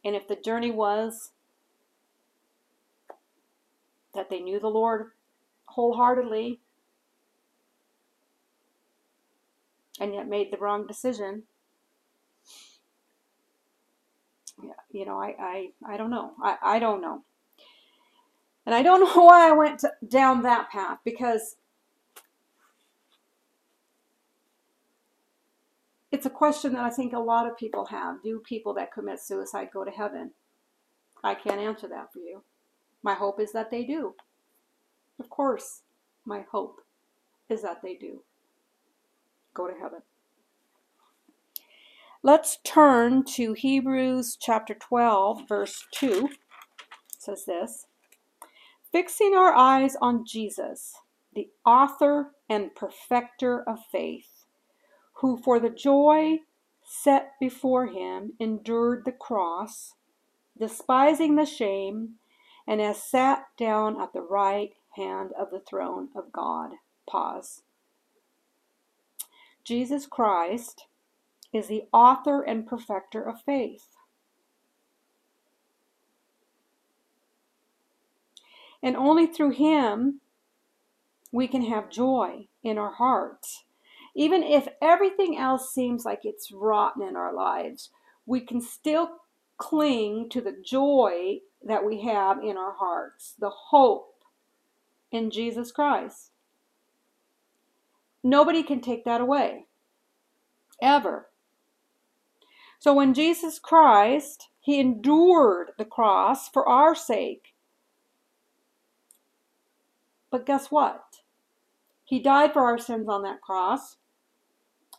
And 0.04 0.14
if 0.14 0.28
the 0.28 0.36
journey 0.36 0.70
was 0.70 1.32
that 4.14 4.30
they 4.30 4.40
knew 4.40 4.60
the 4.60 4.68
Lord 4.68 5.10
wholeheartedly 5.66 6.60
and 10.00 10.14
yet 10.14 10.28
made 10.28 10.50
the 10.50 10.56
wrong 10.56 10.86
decision, 10.86 11.44
yeah, 14.62 14.72
you 14.90 15.04
know, 15.04 15.18
I, 15.18 15.34
I, 15.38 15.70
I 15.86 15.96
don't 15.96 16.10
know. 16.10 16.32
I, 16.42 16.56
I 16.62 16.78
don't 16.78 17.00
know. 17.00 17.22
And 18.66 18.74
I 18.74 18.82
don't 18.82 19.00
know 19.16 19.24
why 19.24 19.48
I 19.48 19.52
went 19.52 19.80
to, 19.80 19.92
down 20.06 20.42
that 20.42 20.70
path 20.70 20.98
because 21.04 21.56
it's 26.10 26.26
a 26.26 26.30
question 26.30 26.72
that 26.72 26.84
I 26.84 26.90
think 26.90 27.12
a 27.12 27.18
lot 27.18 27.46
of 27.46 27.56
people 27.56 27.86
have. 27.86 28.22
Do 28.22 28.40
people 28.40 28.74
that 28.74 28.92
commit 28.92 29.20
suicide 29.20 29.68
go 29.72 29.84
to 29.84 29.90
heaven? 29.90 30.32
I 31.22 31.34
can't 31.34 31.60
answer 31.60 31.88
that 31.88 32.12
for 32.12 32.18
you. 32.20 32.42
My 33.02 33.14
hope 33.14 33.40
is 33.40 33.52
that 33.52 33.70
they 33.70 33.84
do. 33.84 34.14
Of 35.18 35.30
course, 35.30 35.82
my 36.24 36.44
hope 36.50 36.80
is 37.48 37.62
that 37.62 37.82
they 37.82 37.94
do 37.94 38.22
go 39.54 39.66
to 39.66 39.74
heaven. 39.74 40.00
Let's 42.22 42.58
turn 42.64 43.24
to 43.34 43.54
Hebrews 43.54 44.36
chapter 44.40 44.74
12, 44.74 45.48
verse 45.48 45.86
2. 45.92 46.28
It 46.28 46.38
says 47.18 47.44
this 47.46 47.86
Fixing 48.92 49.34
our 49.34 49.54
eyes 49.54 49.96
on 50.02 50.26
Jesus, 50.26 50.94
the 51.34 51.48
author 51.64 52.32
and 52.48 52.74
perfecter 52.74 53.62
of 53.68 53.78
faith, 53.90 54.44
who 55.14 55.38
for 55.38 55.58
the 55.58 55.70
joy 55.70 56.40
set 56.82 57.32
before 57.40 57.86
him 57.86 58.32
endured 58.38 59.04
the 59.04 59.12
cross, 59.12 59.94
despising 60.58 61.36
the 61.36 61.46
shame, 61.46 62.16
and 62.66 62.80
has 62.80 63.02
sat 63.02 63.46
down 63.56 64.00
at 64.00 64.12
the 64.12 64.22
right 64.22 64.74
hand 64.96 65.32
of 65.38 65.50
the 65.50 65.60
throne 65.60 66.08
of 66.14 66.32
God. 66.32 66.72
Pause. 67.08 67.62
Jesus 69.64 70.06
Christ 70.06 70.86
is 71.52 71.66
the 71.66 71.84
author 71.92 72.42
and 72.42 72.66
perfecter 72.66 73.22
of 73.22 73.42
faith. 73.42 73.88
And 78.82 78.96
only 78.96 79.26
through 79.26 79.50
Him 79.50 80.20
we 81.32 81.46
can 81.46 81.62
have 81.62 81.90
joy 81.90 82.48
in 82.62 82.78
our 82.78 82.92
hearts. 82.92 83.64
Even 84.14 84.42
if 84.42 84.68
everything 84.82 85.38
else 85.38 85.72
seems 85.72 86.04
like 86.04 86.20
it's 86.24 86.50
rotten 86.50 87.02
in 87.02 87.14
our 87.14 87.32
lives, 87.32 87.90
we 88.26 88.40
can 88.40 88.60
still 88.60 89.10
cling 89.56 90.28
to 90.30 90.40
the 90.40 90.56
joy 90.64 91.38
that 91.62 91.84
we 91.84 92.02
have 92.02 92.38
in 92.42 92.56
our 92.56 92.72
hearts, 92.72 93.34
the 93.38 93.50
hope 93.50 94.24
in 95.12 95.30
Jesus 95.30 95.72
Christ. 95.72 96.30
Nobody 98.22 98.62
can 98.62 98.80
take 98.80 99.04
that 99.04 99.20
away. 99.20 99.66
Ever. 100.82 101.28
So 102.78 102.94
when 102.94 103.12
Jesus 103.12 103.58
Christ, 103.58 104.48
he 104.60 104.80
endured 104.80 105.72
the 105.78 105.84
cross 105.84 106.48
for 106.48 106.66
our 106.68 106.94
sake. 106.94 107.54
But 110.30 110.46
guess 110.46 110.70
what? 110.70 111.02
He 112.04 112.20
died 112.20 112.52
for 112.52 112.62
our 112.62 112.78
sins 112.78 113.08
on 113.08 113.22
that 113.22 113.40
cross. 113.40 113.96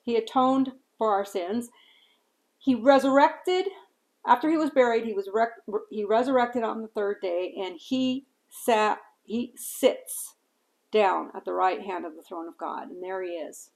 He 0.03 0.15
atoned 0.15 0.73
for 0.97 1.11
our 1.11 1.25
sins. 1.25 1.69
He 2.57 2.75
resurrected 2.75 3.65
after 4.25 4.49
he 4.49 4.57
was 4.57 4.69
buried. 4.69 5.05
He 5.05 5.13
was 5.13 5.29
rec- 5.33 5.61
he 5.89 6.05
resurrected 6.05 6.63
on 6.63 6.81
the 6.81 6.87
third 6.89 7.17
day, 7.21 7.53
and 7.59 7.77
he 7.79 8.25
sat. 8.49 8.99
He 9.23 9.53
sits 9.55 10.35
down 10.91 11.29
at 11.35 11.45
the 11.45 11.53
right 11.53 11.81
hand 11.81 12.05
of 12.05 12.15
the 12.15 12.21
throne 12.21 12.47
of 12.47 12.57
God, 12.57 12.89
and 12.89 13.01
there 13.01 13.23
he 13.23 13.31
is. 13.31 13.71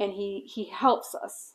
And 0.00 0.12
he 0.12 0.48
he 0.52 0.64
helps 0.64 1.14
us 1.14 1.54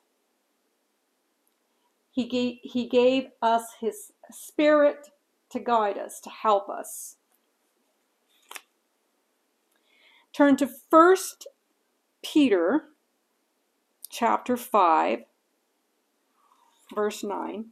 he 2.13 2.25
gave, 2.25 2.57
he 2.61 2.87
gave 2.87 3.29
us 3.41 3.63
His 3.81 4.11
Spirit 4.31 5.09
to 5.49 5.59
guide 5.59 5.97
us, 5.97 6.19
to 6.21 6.29
help 6.29 6.69
us. 6.69 7.17
Turn 10.31 10.55
to 10.57 10.69
1 10.91 11.15
Peter 12.21 12.85
chapter 14.09 14.55
5, 14.55 15.23
verse 16.93 17.23
9. 17.23 17.65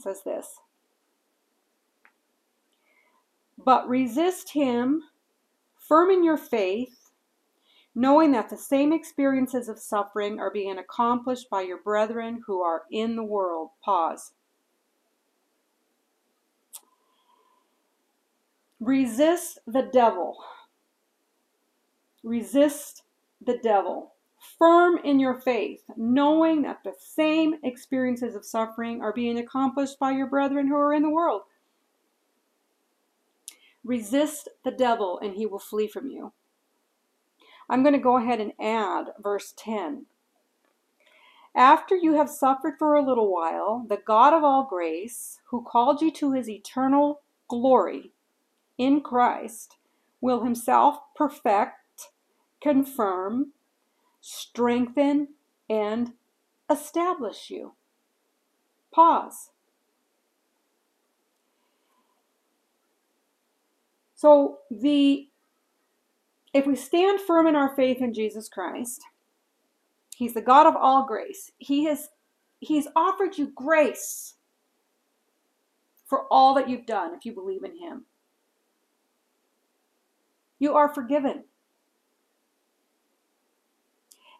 Says 0.00 0.22
this 0.24 0.58
But 3.62 3.88
resist 3.88 4.52
him, 4.52 5.02
firm 5.78 6.10
in 6.10 6.24
your 6.24 6.38
faith 6.38 7.00
knowing 7.94 8.32
that 8.32 8.48
the 8.48 8.56
same 8.56 8.92
experiences 8.92 9.68
of 9.68 9.78
suffering 9.78 10.38
are 10.38 10.50
being 10.50 10.78
accomplished 10.78 11.50
by 11.50 11.62
your 11.62 11.82
brethren 11.82 12.42
who 12.46 12.62
are 12.62 12.82
in 12.90 13.16
the 13.16 13.24
world. 13.24 13.70
Pause. 13.84 14.32
Resist 18.78 19.58
the 19.66 19.82
devil. 19.92 20.38
Resist 22.22 23.02
the 23.44 23.58
devil. 23.62 24.14
Firm 24.60 24.98
in 24.98 25.18
your 25.18 25.40
faith, 25.40 25.82
knowing 25.96 26.60
that 26.62 26.84
the 26.84 26.92
same 26.98 27.54
experiences 27.64 28.34
of 28.34 28.44
suffering 28.44 29.00
are 29.00 29.12
being 29.12 29.38
accomplished 29.38 29.98
by 29.98 30.10
your 30.10 30.26
brethren 30.26 30.68
who 30.68 30.76
are 30.76 30.92
in 30.92 31.02
the 31.02 31.08
world. 31.08 31.42
Resist 33.82 34.50
the 34.62 34.70
devil, 34.70 35.18
and 35.20 35.34
he 35.34 35.46
will 35.46 35.58
flee 35.58 35.88
from 35.88 36.08
you. 36.08 36.34
I'm 37.70 37.82
going 37.82 37.94
to 37.94 37.98
go 37.98 38.18
ahead 38.18 38.38
and 38.38 38.52
add 38.60 39.06
verse 39.18 39.54
10. 39.56 40.04
After 41.54 41.96
you 41.96 42.16
have 42.16 42.28
suffered 42.28 42.74
for 42.78 42.94
a 42.96 43.02
little 43.02 43.32
while, 43.32 43.86
the 43.88 44.02
God 44.06 44.34
of 44.34 44.44
all 44.44 44.66
grace, 44.68 45.40
who 45.46 45.64
called 45.64 46.02
you 46.02 46.10
to 46.12 46.32
his 46.32 46.50
eternal 46.50 47.22
glory 47.48 48.12
in 48.76 49.00
Christ, 49.00 49.78
will 50.20 50.44
himself 50.44 50.98
perfect, 51.16 52.10
confirm, 52.60 53.52
strengthen, 54.20 55.28
and 55.68 56.12
establish 56.70 57.50
you. 57.50 57.74
Pause. 58.92 59.50
So 64.14 64.58
the 64.70 65.28
if 66.52 66.66
we 66.66 66.74
stand 66.74 67.20
firm 67.20 67.46
in 67.46 67.54
our 67.54 67.74
faith 67.76 68.02
in 68.02 68.12
Jesus 68.12 68.48
Christ, 68.48 69.02
He's 70.14 70.34
the 70.34 70.42
God 70.42 70.66
of 70.66 70.76
all 70.76 71.06
grace. 71.06 71.52
He 71.58 71.84
has 71.84 72.08
He's 72.58 72.88
offered 72.94 73.38
you 73.38 73.52
grace 73.54 74.34
for 76.06 76.26
all 76.30 76.52
that 76.54 76.68
you've 76.68 76.86
done 76.86 77.14
if 77.14 77.24
you 77.24 77.32
believe 77.32 77.64
in 77.64 77.78
Him. 77.78 78.04
You 80.58 80.74
are 80.74 80.92
forgiven. 80.92 81.44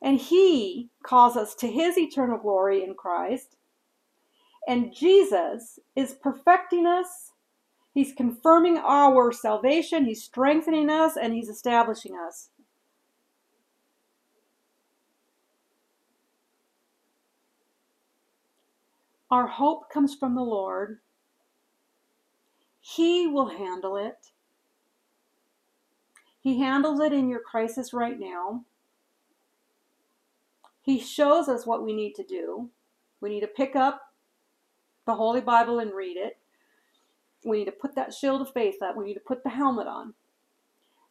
And 0.02 0.18
he 0.18 0.88
calls 1.02 1.36
us 1.36 1.54
to 1.56 1.70
his 1.70 1.98
eternal 1.98 2.38
glory 2.38 2.82
in 2.82 2.94
Christ. 2.94 3.56
And 4.66 4.94
Jesus 4.94 5.78
is 5.96 6.14
perfecting 6.14 6.86
us. 6.86 7.32
He's 7.92 8.12
confirming 8.12 8.78
our 8.78 9.32
salvation. 9.32 10.04
He's 10.04 10.22
strengthening 10.22 10.88
us 10.88 11.16
and 11.16 11.34
he's 11.34 11.48
establishing 11.48 12.16
us. 12.16 12.50
Our 19.30 19.46
hope 19.46 19.90
comes 19.92 20.14
from 20.14 20.34
the 20.34 20.42
Lord. 20.42 20.98
He 22.80 23.26
will 23.26 23.48
handle 23.48 23.96
it. 23.96 24.32
He 26.40 26.58
handles 26.58 27.00
it 27.00 27.12
in 27.12 27.28
your 27.28 27.40
crisis 27.40 27.92
right 27.92 28.18
now. 28.18 28.64
He 30.90 30.98
shows 30.98 31.48
us 31.48 31.66
what 31.66 31.84
we 31.84 31.92
need 31.92 32.16
to 32.16 32.24
do. 32.24 32.68
We 33.20 33.28
need 33.28 33.42
to 33.42 33.46
pick 33.46 33.76
up 33.76 34.10
the 35.06 35.14
Holy 35.14 35.40
Bible 35.40 35.78
and 35.78 35.94
read 35.94 36.16
it. 36.16 36.36
We 37.44 37.58
need 37.58 37.66
to 37.66 37.70
put 37.70 37.94
that 37.94 38.12
shield 38.12 38.40
of 38.40 38.52
faith 38.52 38.82
up. 38.82 38.96
We 38.96 39.04
need 39.04 39.14
to 39.14 39.20
put 39.20 39.44
the 39.44 39.50
helmet 39.50 39.86
on. 39.86 40.14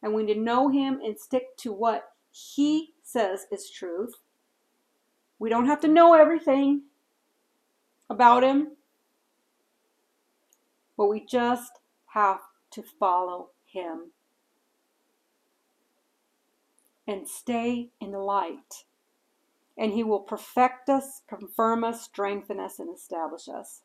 And 0.02 0.12
we 0.12 0.22
need 0.22 0.34
to 0.34 0.40
know 0.40 0.68
Him 0.68 1.00
and 1.02 1.18
stick 1.18 1.56
to 1.60 1.72
what 1.72 2.12
He 2.30 2.92
says 3.02 3.46
is 3.50 3.70
truth. 3.70 4.16
We 5.38 5.48
don't 5.48 5.64
have 5.64 5.80
to 5.80 5.88
know 5.88 6.12
everything 6.12 6.82
about 8.10 8.44
Him, 8.44 8.76
but 10.98 11.06
we 11.06 11.24
just 11.24 11.72
have 12.08 12.40
to 12.72 12.82
follow 12.82 13.48
Him 13.64 14.10
and 17.08 17.26
stay 17.26 17.88
in 17.98 18.10
the 18.10 18.18
light. 18.18 18.84
And 19.76 19.92
He 19.92 20.02
will 20.02 20.20
perfect 20.20 20.88
us, 20.88 21.22
confirm 21.28 21.84
us, 21.84 22.02
strengthen 22.02 22.60
us, 22.60 22.78
and 22.78 22.94
establish 22.94 23.48
us. 23.48 23.82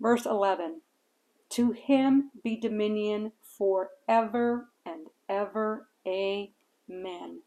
Verse 0.00 0.26
11 0.26 0.80
To 1.50 1.72
Him 1.72 2.30
be 2.42 2.56
dominion 2.56 3.32
forever 3.42 4.68
and 4.84 5.06
ever. 5.28 5.88
Amen. 6.06 7.40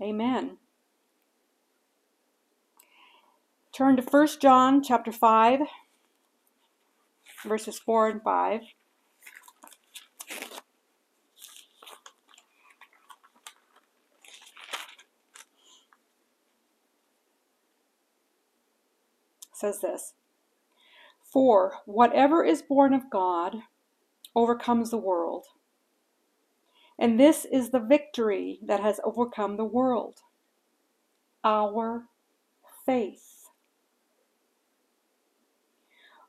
Amen. 0.00 0.58
Turn 3.72 3.96
to 3.96 4.02
1 4.02 4.28
John 4.40 4.82
chapter 4.82 5.12
5 5.12 5.60
verses 7.46 7.78
4 7.78 8.08
and 8.08 8.22
5. 8.22 8.60
Says 19.56 19.80
this 19.80 20.14
For 21.32 21.74
whatever 21.86 22.44
is 22.44 22.62
born 22.62 22.92
of 22.92 23.10
God 23.10 23.56
overcomes 24.34 24.90
the 24.90 24.98
world. 24.98 25.46
And 26.98 27.20
this 27.20 27.44
is 27.44 27.70
the 27.70 27.80
victory 27.80 28.58
that 28.64 28.80
has 28.80 29.00
overcome 29.04 29.56
the 29.56 29.64
world 29.64 30.20
our 31.44 32.06
faith. 32.84 33.48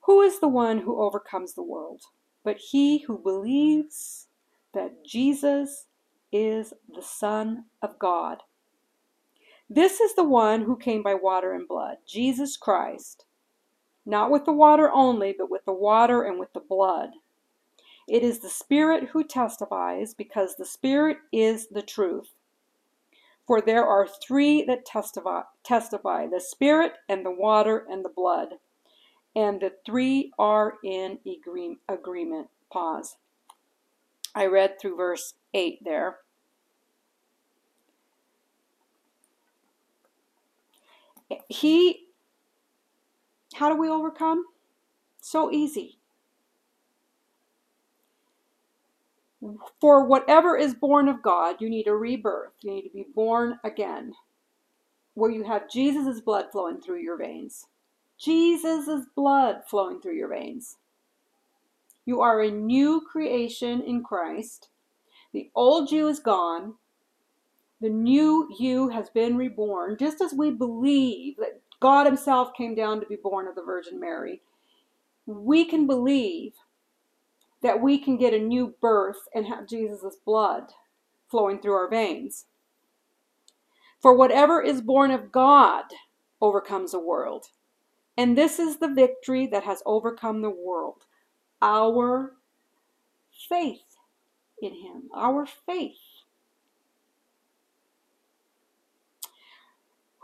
Who 0.03 0.21
is 0.21 0.39
the 0.39 0.47
one 0.47 0.79
who 0.79 1.01
overcomes 1.01 1.53
the 1.53 1.63
world? 1.63 2.01
But 2.43 2.57
he 2.57 2.99
who 2.99 3.17
believes 3.17 4.27
that 4.73 5.03
Jesus 5.03 5.87
is 6.31 6.73
the 6.87 7.01
Son 7.01 7.65
of 7.81 7.97
God. 7.99 8.43
This 9.69 9.99
is 9.99 10.15
the 10.15 10.23
one 10.23 10.61
who 10.61 10.77
came 10.77 11.03
by 11.03 11.13
water 11.13 11.53
and 11.53 11.67
blood, 11.67 11.97
Jesus 12.07 12.55
Christ. 12.57 13.25
Not 14.05 14.31
with 14.31 14.45
the 14.45 14.53
water 14.53 14.89
only, 14.93 15.35
but 15.37 15.49
with 15.49 15.65
the 15.65 15.73
water 15.73 16.23
and 16.23 16.39
with 16.39 16.53
the 16.53 16.61
blood. 16.61 17.09
It 18.07 18.23
is 18.23 18.39
the 18.39 18.49
Spirit 18.49 19.09
who 19.09 19.23
testifies, 19.25 20.13
because 20.13 20.55
the 20.55 20.65
Spirit 20.65 21.17
is 21.33 21.67
the 21.67 21.81
truth. 21.81 22.29
For 23.45 23.61
there 23.61 23.85
are 23.85 24.07
three 24.07 24.63
that 24.63 24.85
testify, 24.85 25.41
testify 25.63 26.27
the 26.27 26.39
Spirit 26.39 26.93
and 27.09 27.25
the 27.25 27.31
water 27.31 27.85
and 27.89 28.05
the 28.05 28.09
blood. 28.09 28.55
And 29.35 29.59
the 29.59 29.73
three 29.85 30.31
are 30.39 30.75
in 30.83 31.19
agree, 31.25 31.77
agreement. 31.89 32.47
Pause. 32.71 33.17
I 34.33 34.45
read 34.45 34.79
through 34.79 34.97
verse 34.97 35.33
8 35.53 35.79
there. 35.83 36.17
He, 41.49 42.07
how 43.53 43.69
do 43.69 43.75
we 43.75 43.89
overcome? 43.89 44.45
So 45.21 45.51
easy. 45.51 45.99
For 49.79 50.05
whatever 50.05 50.57
is 50.57 50.73
born 50.73 51.07
of 51.07 51.21
God, 51.21 51.57
you 51.59 51.69
need 51.69 51.87
a 51.87 51.93
rebirth. 51.93 52.53
You 52.61 52.71
need 52.71 52.83
to 52.83 52.89
be 52.89 53.05
born 53.13 53.59
again, 53.63 54.13
where 55.13 55.31
you 55.31 55.43
have 55.43 55.69
Jesus' 55.69 56.21
blood 56.21 56.45
flowing 56.51 56.81
through 56.81 57.01
your 57.01 57.17
veins. 57.17 57.65
Jesus' 58.17 59.05
blood 59.15 59.57
flowing 59.67 60.01
through 60.01 60.15
your 60.15 60.29
veins. 60.29 60.77
You 62.05 62.21
are 62.21 62.41
a 62.41 62.49
new 62.49 63.01
creation 63.01 63.81
in 63.81 64.03
Christ. 64.03 64.69
The 65.33 65.51
old 65.53 65.91
you 65.91 66.07
is 66.07 66.19
gone. 66.19 66.75
The 67.79 67.89
new 67.89 68.47
you 68.57 68.89
has 68.89 69.09
been 69.09 69.37
reborn, 69.37 69.97
just 69.99 70.21
as 70.21 70.33
we 70.33 70.49
believe 70.49 71.37
that 71.37 71.61
God 71.79 72.05
Himself 72.05 72.53
came 72.55 72.73
down 72.73 72.99
to 72.99 73.05
be 73.05 73.17
born 73.17 73.47
of 73.47 73.55
the 73.55 73.61
Virgin 73.61 73.99
Mary. 73.99 74.41
We 75.27 75.65
can 75.65 75.85
believe 75.85 76.53
that 77.61 77.81
we 77.81 77.97
can 77.97 78.17
get 78.17 78.33
a 78.33 78.39
new 78.39 78.75
birth 78.81 79.27
and 79.33 79.45
have 79.45 79.67
Jesus' 79.67 80.17
blood 80.25 80.71
flowing 81.29 81.59
through 81.59 81.73
our 81.73 81.89
veins. 81.89 82.45
For 84.01 84.15
whatever 84.15 84.61
is 84.61 84.81
born 84.81 85.11
of 85.11 85.31
God 85.31 85.85
overcomes 86.41 86.91
the 86.91 86.99
world. 86.99 87.47
And 88.15 88.37
this 88.37 88.57
is 88.57 88.77
the 88.77 88.93
victory 88.93 89.45
that 89.47 89.63
has 89.63 89.83
overcome 89.85 90.41
the 90.41 90.49
world 90.49 91.03
our 91.61 92.33
faith 93.49 93.97
in 94.61 94.73
Him, 94.73 95.09
our 95.15 95.45
faith. 95.45 96.06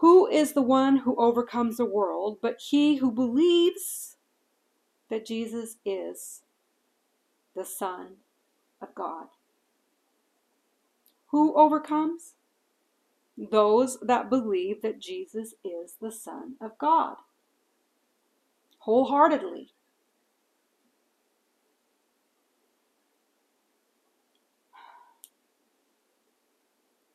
Who 0.04 0.28
is 0.28 0.52
the 0.52 0.62
one 0.62 0.98
who 0.98 1.16
overcomes 1.16 1.78
the 1.78 1.86
world 1.86 2.40
but 2.42 2.60
he 2.60 2.98
who 2.98 3.10
believes 3.10 4.18
that 5.10 5.26
Jesus 5.26 5.78
is 5.86 6.42
the 7.56 7.64
Son 7.64 8.18
of 8.82 8.94
God? 8.96 9.28
Who 11.28 11.56
overcomes? 11.56 12.34
Those 13.38 13.98
that 14.02 14.30
believe 14.30 14.82
that 14.82 15.00
Jesus 15.00 15.54
is 15.64 15.94
the 16.02 16.12
Son 16.12 16.58
of 16.60 16.78
God. 16.78 17.16
Wholeheartedly. 18.80 19.70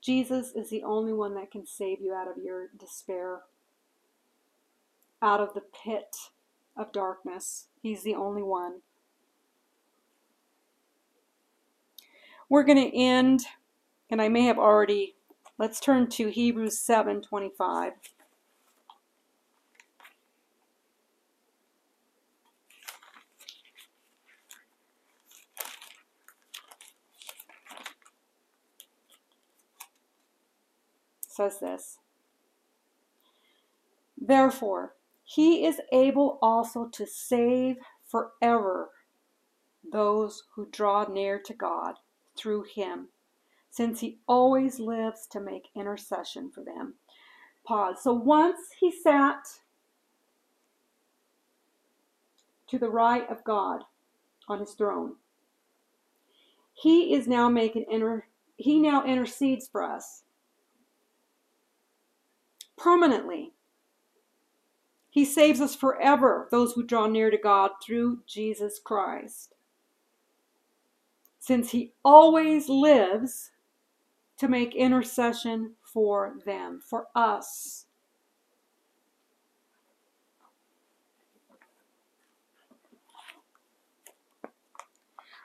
Jesus 0.08 0.52
is 0.52 0.70
the 0.70 0.84
only 0.84 1.12
one 1.12 1.34
that 1.34 1.50
can 1.50 1.66
save 1.66 2.00
you 2.00 2.14
out 2.14 2.28
of 2.28 2.42
your 2.42 2.68
despair, 2.80 3.40
out 5.20 5.38
of 5.38 5.52
the 5.52 5.60
pit 5.60 6.16
of 6.78 6.92
darkness. 6.92 7.66
He's 7.82 8.04
the 8.04 8.14
only 8.14 8.42
one. 8.42 8.80
We're 12.48 12.62
going 12.62 12.90
to 12.90 12.96
end, 12.96 13.42
and 14.08 14.22
I 14.22 14.30
may 14.30 14.44
have 14.44 14.56
already, 14.56 15.14
let's 15.58 15.78
turn 15.78 16.08
to 16.12 16.30
Hebrews 16.30 16.80
7 16.80 17.20
25. 17.20 17.92
Says 31.38 31.60
this 31.60 31.98
Therefore, 34.20 34.94
he 35.24 35.64
is 35.64 35.80
able 35.92 36.38
also 36.42 36.86
to 36.88 37.06
save 37.06 37.76
forever 38.04 38.90
those 39.90 40.44
who 40.54 40.68
draw 40.70 41.04
near 41.04 41.38
to 41.38 41.54
God 41.54 41.94
through 42.36 42.64
him, 42.64 43.08
since 43.70 44.00
he 44.00 44.18
always 44.26 44.80
lives 44.80 45.26
to 45.28 45.40
make 45.40 45.68
intercession 45.76 46.50
for 46.50 46.64
them. 46.64 46.94
Pause. 47.64 48.02
So 48.02 48.12
once 48.12 48.58
he 48.80 48.90
sat 48.90 49.46
to 52.68 52.78
the 52.78 52.90
right 52.90 53.28
of 53.30 53.44
God 53.44 53.84
on 54.48 54.58
his 54.58 54.72
throne, 54.72 55.14
he 56.74 57.14
is 57.14 57.28
now 57.28 57.48
making 57.48 57.86
inter 57.90 58.24
he 58.56 58.80
now 58.80 59.04
intercedes 59.04 59.68
for 59.68 59.84
us 59.84 60.24
permanently. 62.78 63.52
He 65.10 65.24
saves 65.24 65.60
us 65.60 65.74
forever, 65.74 66.48
those 66.50 66.72
who 66.72 66.84
draw 66.84 67.06
near 67.06 67.30
to 67.30 67.38
God 67.38 67.72
through 67.82 68.20
Jesus 68.26 68.78
Christ. 68.78 69.54
Since 71.40 71.70
he 71.70 71.92
always 72.04 72.68
lives 72.68 73.50
to 74.38 74.48
make 74.48 74.74
intercession 74.74 75.72
for 75.82 76.34
them, 76.44 76.80
for 76.88 77.06
us. 77.14 77.86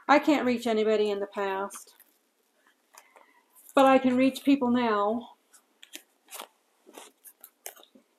I 0.07 0.19
can't 0.19 0.45
reach 0.45 0.67
anybody 0.67 1.09
in 1.09 1.19
the 1.19 1.27
past, 1.27 1.95
but 3.73 3.85
I 3.85 3.97
can 3.97 4.17
reach 4.17 4.43
people 4.43 4.69
now. 4.69 5.32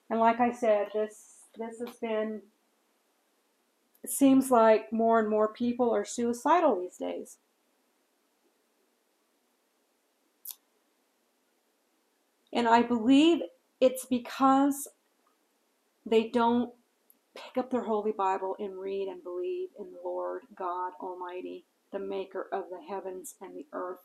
And 0.09 0.19
like 0.19 0.39
I 0.39 0.51
said, 0.51 0.87
this 0.93 1.35
this 1.57 1.79
has 1.79 1.95
been 1.97 2.41
it 4.03 4.11
seems 4.11 4.51
like 4.51 4.93
more 4.93 5.19
and 5.19 5.29
more 5.29 5.51
people 5.51 5.93
are 5.93 6.05
suicidal 6.05 6.79
these 6.79 6.97
days. 6.97 7.37
And 12.53 12.67
I 12.67 12.83
believe 12.83 13.39
it's 13.81 14.05
because 14.05 14.87
they 16.05 16.29
don't 16.29 16.71
pick 17.35 17.57
up 17.57 17.71
their 17.71 17.83
Holy 17.83 18.13
Bible 18.13 18.55
and 18.59 18.79
read 18.79 19.07
and 19.09 19.23
believe 19.23 19.69
in 19.79 19.91
the 19.91 19.99
Lord 20.03 20.43
God 20.55 20.93
Almighty, 21.01 21.65
the 21.91 21.99
maker 21.99 22.47
of 22.53 22.65
the 22.69 22.79
heavens 22.87 23.35
and 23.41 23.55
the 23.55 23.65
earth. 23.73 23.99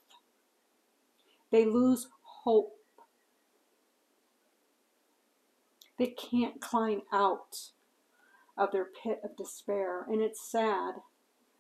They 1.53 1.65
lose 1.65 2.09
hope. 2.23 2.80
They 6.01 6.07
can't 6.07 6.63
climb 6.63 7.03
out 7.13 7.73
of 8.57 8.73
their 8.73 8.87
pit 9.05 9.21
of 9.23 9.37
despair. 9.37 10.07
And 10.09 10.23
it's 10.23 10.41
sad. 10.41 10.95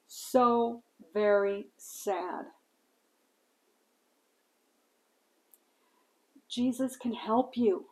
So 0.07 0.83
very 1.13 1.67
sad. 1.77 2.47
Jesus 6.49 6.97
can 6.97 7.13
help 7.13 7.59
you. 7.59 7.85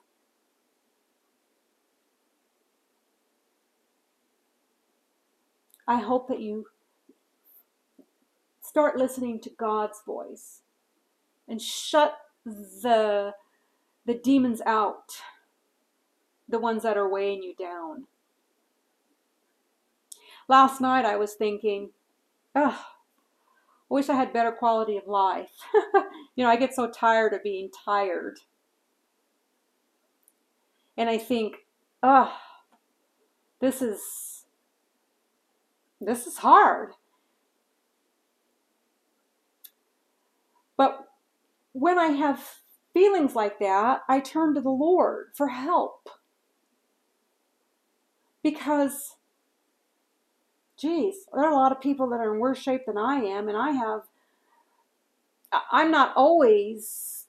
I 5.86 5.98
hope 5.98 6.28
that 6.28 6.40
you 6.40 6.64
start 8.62 8.96
listening 8.96 9.38
to 9.40 9.50
God's 9.50 10.00
voice 10.06 10.62
and 11.46 11.60
shut 11.60 12.16
the 12.46 13.34
the 14.06 14.14
demons 14.14 14.62
out, 14.64 15.12
the 16.48 16.58
ones 16.58 16.82
that 16.82 16.96
are 16.96 17.08
weighing 17.08 17.42
you 17.42 17.54
down. 17.54 18.06
Last 20.48 20.80
night 20.80 21.04
I 21.04 21.16
was 21.16 21.34
thinking, 21.34 21.90
oh, 22.54 22.86
I 23.90 23.94
wish 23.94 24.08
I 24.08 24.14
had 24.14 24.32
better 24.32 24.52
quality 24.52 24.96
of 24.96 25.06
life. 25.06 25.52
you 26.36 26.44
know, 26.44 26.48
I 26.48 26.56
get 26.56 26.74
so 26.74 26.88
tired 26.88 27.34
of 27.34 27.42
being 27.42 27.70
tired. 27.84 28.38
And 30.96 31.08
I 31.08 31.18
think, 31.18 31.56
oh, 32.02 32.34
this 33.60 33.82
is 33.82 34.44
this 36.00 36.26
is 36.26 36.38
hard. 36.38 36.92
But 40.76 41.08
when 41.72 41.98
I 41.98 42.08
have 42.08 42.60
feelings 42.92 43.34
like 43.34 43.58
that, 43.58 44.02
I 44.08 44.20
turn 44.20 44.54
to 44.54 44.60
the 44.60 44.70
Lord 44.70 45.28
for 45.34 45.48
help. 45.48 46.08
Because 48.48 49.16
geez, 50.78 51.26
there 51.34 51.44
are 51.44 51.50
a 51.50 51.54
lot 51.54 51.70
of 51.70 51.82
people 51.82 52.08
that 52.08 52.20
are 52.20 52.32
in 52.32 52.40
worse 52.40 52.58
shape 52.58 52.86
than 52.86 52.96
I 52.96 53.16
am, 53.16 53.46
and 53.46 53.58
I 53.58 53.72
have, 53.72 54.02
I'm 55.70 55.90
not 55.90 56.14
always 56.16 57.26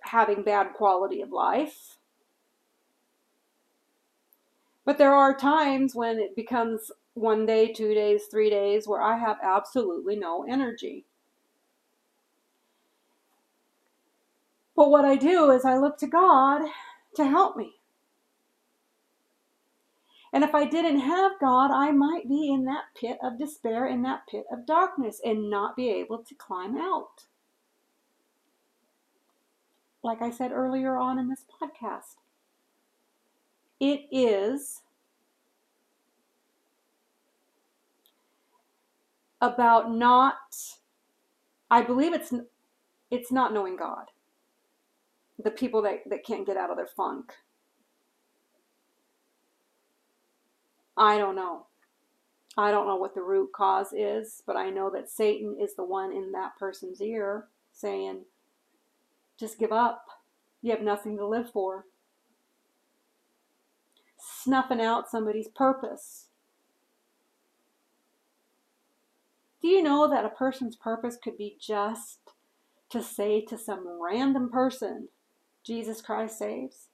having 0.00 0.42
bad 0.42 0.72
quality 0.74 1.20
of 1.22 1.30
life. 1.30 1.98
But 4.84 4.98
there 4.98 5.14
are 5.14 5.36
times 5.36 5.94
when 5.94 6.18
it 6.18 6.34
becomes 6.34 6.90
one 7.14 7.46
day, 7.46 7.72
two 7.72 7.94
days, 7.94 8.24
three 8.28 8.50
days 8.50 8.88
where 8.88 9.00
I 9.00 9.16
have 9.16 9.36
absolutely 9.40 10.16
no 10.16 10.44
energy. 10.48 11.04
But 14.74 14.90
what 14.90 15.04
I 15.04 15.14
do 15.14 15.52
is 15.52 15.64
I 15.64 15.76
look 15.76 15.98
to 15.98 16.08
God 16.08 16.62
to 17.14 17.24
help 17.24 17.56
me. 17.56 17.77
And 20.38 20.44
if 20.44 20.54
I 20.54 20.66
didn't 20.66 21.00
have 21.00 21.32
God, 21.40 21.72
I 21.72 21.90
might 21.90 22.28
be 22.28 22.48
in 22.48 22.64
that 22.66 22.84
pit 22.94 23.18
of 23.20 23.40
despair, 23.40 23.88
in 23.88 24.02
that 24.02 24.22
pit 24.30 24.44
of 24.52 24.66
darkness, 24.66 25.20
and 25.24 25.50
not 25.50 25.74
be 25.74 25.90
able 25.90 26.18
to 26.18 26.32
climb 26.36 26.76
out. 26.76 27.24
Like 30.00 30.22
I 30.22 30.30
said 30.30 30.52
earlier 30.52 30.96
on 30.96 31.18
in 31.18 31.28
this 31.28 31.44
podcast, 31.60 32.18
it 33.80 34.02
is 34.12 34.82
about 39.40 39.90
not 39.90 40.36
I 41.68 41.82
believe 41.82 42.14
it's 42.14 42.32
it's 43.10 43.32
not 43.32 43.52
knowing 43.52 43.74
God. 43.74 44.12
The 45.36 45.50
people 45.50 45.82
that, 45.82 46.08
that 46.08 46.24
can't 46.24 46.46
get 46.46 46.56
out 46.56 46.70
of 46.70 46.76
their 46.76 46.86
funk. 46.86 47.32
I 50.98 51.16
don't 51.16 51.36
know. 51.36 51.66
I 52.56 52.72
don't 52.72 52.88
know 52.88 52.96
what 52.96 53.14
the 53.14 53.22
root 53.22 53.52
cause 53.54 53.92
is, 53.92 54.42
but 54.44 54.56
I 54.56 54.68
know 54.68 54.90
that 54.90 55.08
Satan 55.08 55.56
is 55.60 55.76
the 55.76 55.84
one 55.84 56.12
in 56.12 56.32
that 56.32 56.58
person's 56.58 57.00
ear 57.00 57.46
saying, 57.72 58.24
just 59.38 59.60
give 59.60 59.70
up. 59.70 60.06
You 60.60 60.72
have 60.72 60.82
nothing 60.82 61.16
to 61.18 61.26
live 61.26 61.52
for. 61.52 61.84
Snuffing 64.18 64.80
out 64.80 65.08
somebody's 65.08 65.46
purpose. 65.46 66.26
Do 69.62 69.68
you 69.68 69.80
know 69.80 70.08
that 70.08 70.24
a 70.24 70.30
person's 70.30 70.74
purpose 70.74 71.16
could 71.22 71.38
be 71.38 71.56
just 71.60 72.18
to 72.90 73.02
say 73.02 73.40
to 73.42 73.56
some 73.56 73.86
random 74.02 74.50
person, 74.50 75.08
Jesus 75.64 76.00
Christ 76.00 76.38
saves? 76.38 76.87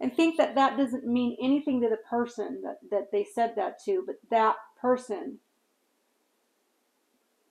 And 0.00 0.14
think 0.14 0.36
that 0.36 0.54
that 0.54 0.76
doesn't 0.76 1.06
mean 1.06 1.36
anything 1.40 1.80
to 1.80 1.88
the 1.88 1.96
person 1.96 2.62
that, 2.62 2.76
that 2.90 3.12
they 3.12 3.24
said 3.24 3.54
that 3.56 3.82
to, 3.84 4.02
but 4.06 4.16
that 4.30 4.56
person 4.80 5.38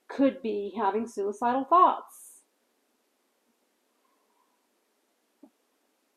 could 0.08 0.42
be 0.42 0.74
having 0.76 1.06
suicidal 1.06 1.64
thoughts. 1.64 2.42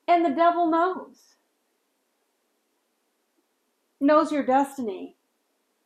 And 0.07 0.23
the 0.23 0.29
devil 0.29 0.69
knows. 0.69 1.35
Knows 3.99 4.31
your 4.31 4.45
destiny. 4.45 5.15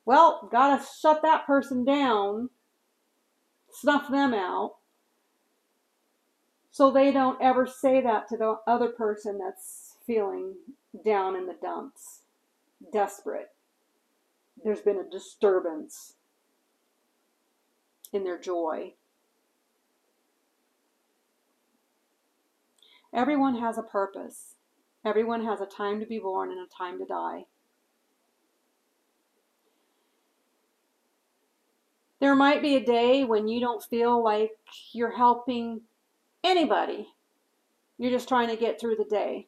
Well, 0.06 0.50
gotta 0.52 0.84
shut 1.00 1.22
that 1.22 1.46
person 1.46 1.86
down, 1.86 2.50
snuff 3.72 4.10
them 4.10 4.34
out, 4.34 4.74
so 6.72 6.90
they 6.90 7.12
don't 7.12 7.42
ever 7.42 7.68
say 7.68 8.02
that 8.02 8.28
to 8.30 8.38
the 8.38 8.56
other 8.68 8.90
person 8.90 9.38
that's 9.38 9.81
feeling 10.06 10.56
down 11.06 11.36
in 11.36 11.46
the 11.46 11.56
dumps, 11.62 12.22
desperate. 12.92 13.50
There's 14.64 14.82
been 14.82 14.98
a 14.98 15.10
disturbance 15.10 16.16
in 18.14 18.24
their 18.24 18.40
joy. 18.40 18.94
Everyone 23.14 23.60
has 23.60 23.78
a 23.78 23.84
purpose. 23.84 24.56
Everyone 25.04 25.44
has 25.46 25.62
a 25.62 25.66
time 25.66 26.00
to 26.00 26.06
be 26.06 26.20
born 26.20 26.52
and 26.52 26.60
a 26.60 26.70
time 26.70 27.00
to 27.00 27.06
die. 27.06 27.46
There 32.20 32.36
might 32.36 32.62
be 32.62 32.76
a 32.76 32.86
day 32.86 33.24
when 33.24 33.48
you 33.48 33.60
don't 33.60 33.84
feel 33.84 34.24
like 34.24 34.52
you're 34.94 35.18
helping 35.18 35.82
anybody. 36.44 37.08
You're 37.98 38.12
just 38.12 38.28
trying 38.28 38.50
to 38.50 38.56
get 38.56 38.80
through 38.80 38.98
the 38.98 39.06
day. 39.06 39.48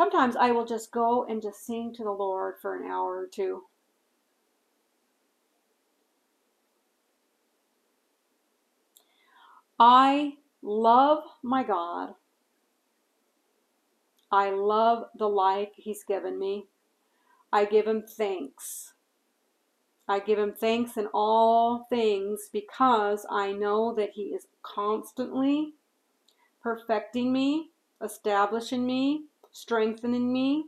Sometimes 0.00 0.34
I 0.34 0.50
will 0.52 0.64
just 0.64 0.92
go 0.92 1.26
and 1.26 1.42
just 1.42 1.66
sing 1.66 1.92
to 1.92 2.04
the 2.04 2.10
Lord 2.10 2.54
for 2.62 2.74
an 2.74 2.90
hour 2.90 3.18
or 3.18 3.26
two. 3.26 3.64
I 9.78 10.38
love 10.62 11.24
my 11.42 11.62
God. 11.62 12.14
I 14.32 14.48
love 14.48 15.04
the 15.18 15.28
life 15.28 15.68
He's 15.76 16.02
given 16.02 16.38
me. 16.38 16.68
I 17.52 17.66
give 17.66 17.86
Him 17.86 18.02
thanks. 18.08 18.94
I 20.08 20.20
give 20.20 20.38
Him 20.38 20.54
thanks 20.54 20.96
in 20.96 21.08
all 21.12 21.86
things 21.90 22.48
because 22.50 23.26
I 23.30 23.52
know 23.52 23.94
that 23.96 24.12
He 24.14 24.28
is 24.28 24.46
constantly 24.62 25.74
perfecting 26.62 27.34
me, 27.34 27.72
establishing 28.02 28.86
me, 28.86 29.26
strengthening 29.52 30.32
me. 30.32 30.66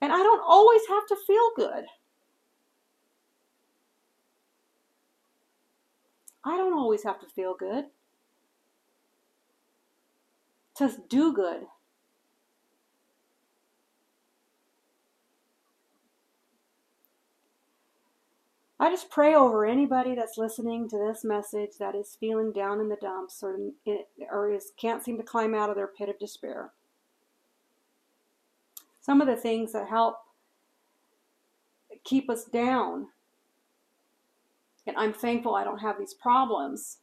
And 0.00 0.12
I 0.12 0.18
don't 0.18 0.42
always 0.46 0.82
have 0.88 1.06
to 1.08 1.16
feel 1.26 1.50
good. 1.56 1.84
I 6.44 6.56
don't 6.56 6.72
always 6.72 7.02
have 7.02 7.20
to 7.20 7.26
feel 7.26 7.54
good 7.54 7.86
to 10.76 10.90
do 11.08 11.34
good. 11.34 11.62
I 18.82 18.88
just 18.88 19.10
pray 19.10 19.34
over 19.34 19.66
anybody 19.66 20.14
that's 20.14 20.38
listening 20.38 20.88
to 20.88 20.96
this 20.96 21.22
message 21.22 21.72
that 21.78 21.94
is 21.94 22.16
feeling 22.18 22.50
down 22.50 22.80
in 22.80 22.88
the 22.88 22.96
dumps 22.96 23.42
or, 23.42 23.58
or 24.32 24.50
is 24.50 24.72
can't 24.78 25.04
seem 25.04 25.18
to 25.18 25.22
climb 25.22 25.54
out 25.54 25.68
of 25.68 25.76
their 25.76 25.86
pit 25.86 26.08
of 26.08 26.18
despair. 26.18 26.72
Some 29.02 29.20
of 29.20 29.26
the 29.26 29.36
things 29.36 29.74
that 29.74 29.88
help 29.88 30.16
keep 32.04 32.30
us 32.30 32.44
down, 32.44 33.08
and 34.86 34.96
I'm 34.96 35.12
thankful 35.12 35.54
I 35.54 35.64
don't 35.64 35.80
have 35.80 35.98
these 35.98 36.14
problems, 36.14 37.00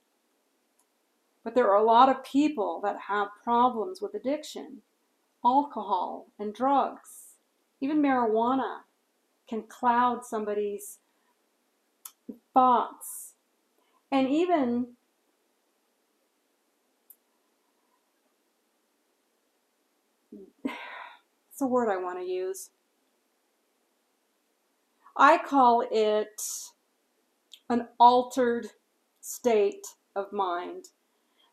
but 1.44 1.54
there 1.54 1.70
are 1.70 1.80
a 1.80 1.86
lot 1.86 2.10
of 2.10 2.24
people 2.24 2.82
that 2.84 3.02
have 3.08 3.28
problems 3.44 4.02
with 4.02 4.16
addiction, 4.16 4.82
alcohol, 5.46 6.32
and 6.40 6.56
drugs. 6.56 7.36
Even 7.80 8.02
marijuana 8.02 8.80
can 9.48 9.62
cloud 9.62 10.26
somebody's 10.26 10.98
thoughts. 12.54 13.34
And 14.12 14.30
even 14.30 14.88
it's 20.66 21.62
a 21.62 21.68
word 21.68 21.90
I 21.90 21.98
want 21.98 22.20
to 22.20 22.26
use. 22.26 22.70
I 25.16 25.38
call 25.40 25.84
it 25.92 26.42
an 27.70 27.88
altered 28.00 28.68
state 29.22 29.86
of 30.16 30.32
mind. 30.32 30.86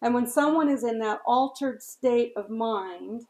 And 0.02 0.12
when 0.14 0.26
someone 0.26 0.68
is 0.68 0.84
in 0.84 0.98
that 0.98 1.20
altered 1.26 1.82
state 1.82 2.32
of 2.36 2.50
mind, 2.50 3.22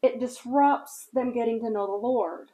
it 0.00 0.20
disrupts 0.20 1.08
them 1.12 1.32
getting 1.32 1.60
to 1.60 1.70
know 1.70 1.86
the 1.86 2.06
Lord 2.06 2.52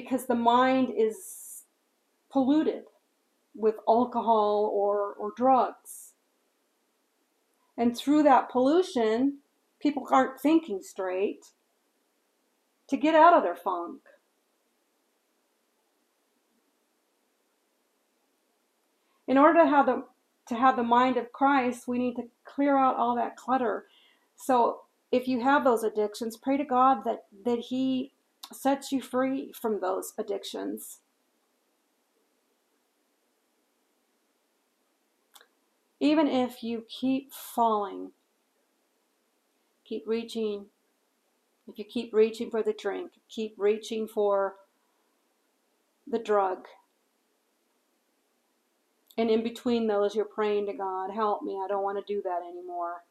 because 0.00 0.26
the 0.26 0.34
mind 0.34 0.92
is 0.96 1.64
polluted 2.30 2.84
with 3.52 3.74
alcohol 3.88 4.70
or, 4.72 5.14
or 5.14 5.32
drugs. 5.36 6.12
And 7.76 7.96
through 7.96 8.22
that 8.22 8.48
pollution, 8.48 9.38
people 9.80 10.06
aren't 10.12 10.40
thinking 10.40 10.82
straight 10.82 11.46
to 12.88 12.96
get 12.96 13.16
out 13.16 13.34
of 13.36 13.42
their 13.42 13.56
funk. 13.56 14.02
In 19.26 19.36
order 19.36 19.64
to 19.64 19.68
have 19.68 19.86
the 19.86 20.04
to 20.46 20.54
have 20.54 20.76
the 20.76 20.82
mind 20.82 21.18
of 21.18 21.32
Christ, 21.32 21.86
we 21.86 21.98
need 21.98 22.14
to 22.14 22.28
clear 22.44 22.78
out 22.78 22.96
all 22.96 23.14
that 23.16 23.36
clutter. 23.36 23.84
So 24.36 24.82
if 25.12 25.28
you 25.28 25.42
have 25.42 25.64
those 25.64 25.82
addictions, 25.82 26.38
pray 26.38 26.56
to 26.56 26.64
God 26.64 26.98
that 27.04 27.24
that 27.44 27.58
he 27.58 28.12
sets 28.52 28.92
you 28.92 29.00
free 29.02 29.52
from 29.52 29.80
those 29.80 30.12
addictions. 30.18 31.00
Even 36.00 36.28
if 36.28 36.62
you 36.62 36.84
keep 36.88 37.32
falling, 37.32 38.12
keep 39.84 40.04
reaching. 40.06 40.66
If 41.66 41.78
you 41.78 41.84
keep 41.84 42.14
reaching 42.14 42.50
for 42.50 42.62
the 42.62 42.72
drink, 42.72 43.12
keep 43.28 43.54
reaching 43.58 44.06
for 44.06 44.54
the 46.06 46.18
drug. 46.18 46.66
And 49.18 49.30
in 49.30 49.42
between 49.42 49.88
those, 49.88 50.14
you're 50.14 50.24
praying 50.24 50.66
to 50.66 50.72
God, 50.72 51.10
help 51.10 51.42
me, 51.42 51.60
I 51.62 51.66
don't 51.66 51.82
want 51.82 51.98
to 51.98 52.14
do 52.14 52.22
that 52.22 52.40
anymore. 52.48 53.02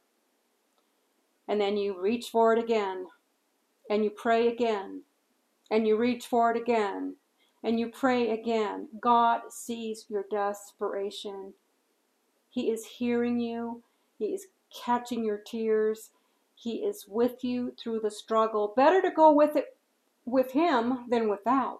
And 1.49 1.59
then 1.59 1.75
you 1.75 1.99
reach 1.99 2.29
for 2.29 2.53
it 2.53 2.63
again, 2.63 3.07
and 3.89 4.03
you 4.03 4.09
pray 4.09 4.47
again, 4.47 5.03
and 5.70 5.88
you 5.88 5.97
reach 5.97 6.28
for 6.28 6.51
it 6.51 6.57
again 6.57 7.15
and 7.63 7.80
you 7.80 7.89
pray 7.89 8.30
again. 8.32 8.88
God 9.01 9.41
sees 9.49 10.05
your 10.09 10.26
desperation. 10.30 11.53
He 12.49 12.72
is 12.72 12.86
hearing 12.86 13.39
you, 13.39 13.84
He 14.18 14.26
is 14.28 14.47
catching 14.84 15.24
your 15.24 15.38
tears. 15.38 16.11
He 16.55 16.78
is 16.78 17.05
with 17.07 17.43
you 17.43 17.74
through 17.80 17.99
the 17.99 18.09
struggle. 18.09 18.74
Better 18.76 18.99
to 19.03 19.11
go 19.11 19.32
with 19.32 19.55
it 19.55 19.78
with 20.26 20.53
Him 20.53 21.05
than 21.07 21.30
without. 21.30 21.80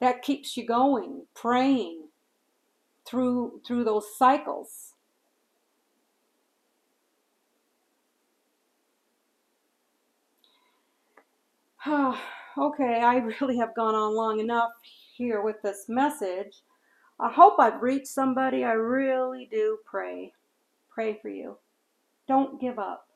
That 0.00 0.22
keeps 0.22 0.56
you 0.56 0.64
going, 0.64 1.26
praying 1.34 2.08
through 3.04 3.60
through 3.66 3.84
those 3.84 4.16
cycles. 4.16 4.94
okay, 12.58 13.00
I 13.02 13.16
really 13.40 13.56
have 13.58 13.74
gone 13.74 13.94
on 13.94 14.14
long 14.14 14.40
enough 14.40 14.72
here 15.16 15.40
with 15.40 15.56
this 15.62 15.86
message. 15.88 16.62
I 17.20 17.30
hope 17.32 17.54
I've 17.58 17.82
reached 17.82 18.08
somebody. 18.08 18.64
I 18.64 18.72
really 18.72 19.48
do 19.50 19.78
pray. 19.84 20.32
Pray 20.90 21.18
for 21.20 21.28
you. 21.28 21.58
Don't 22.26 22.60
give 22.60 22.78
up. 22.78 23.08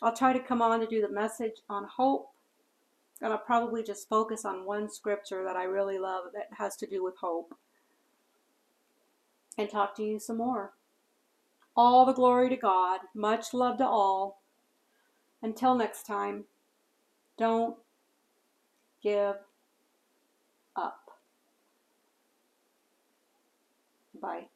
I'll 0.00 0.14
try 0.14 0.32
to 0.32 0.38
come 0.38 0.62
on 0.62 0.80
to 0.80 0.86
do 0.86 1.00
the 1.00 1.10
message 1.10 1.62
on 1.68 1.84
hope. 1.84 2.28
And 3.20 3.32
I'll 3.32 3.38
probably 3.38 3.82
just 3.82 4.08
focus 4.08 4.44
on 4.44 4.64
one 4.64 4.88
scripture 4.88 5.42
that 5.42 5.56
I 5.56 5.64
really 5.64 5.98
love 5.98 6.24
that 6.34 6.56
has 6.56 6.76
to 6.76 6.86
do 6.86 7.02
with 7.02 7.16
hope. 7.20 7.52
And 9.56 9.68
talk 9.68 9.96
to 9.96 10.04
you 10.04 10.20
some 10.20 10.36
more. 10.36 10.74
All 11.74 12.06
the 12.06 12.12
glory 12.12 12.48
to 12.50 12.56
God. 12.56 13.00
Much 13.14 13.52
love 13.52 13.78
to 13.78 13.86
all. 13.86 14.40
Until 15.42 15.74
next 15.74 16.04
time, 16.04 16.44
don't 17.36 17.76
give 19.02 19.36
up. 20.76 21.10
Bye. 24.20 24.48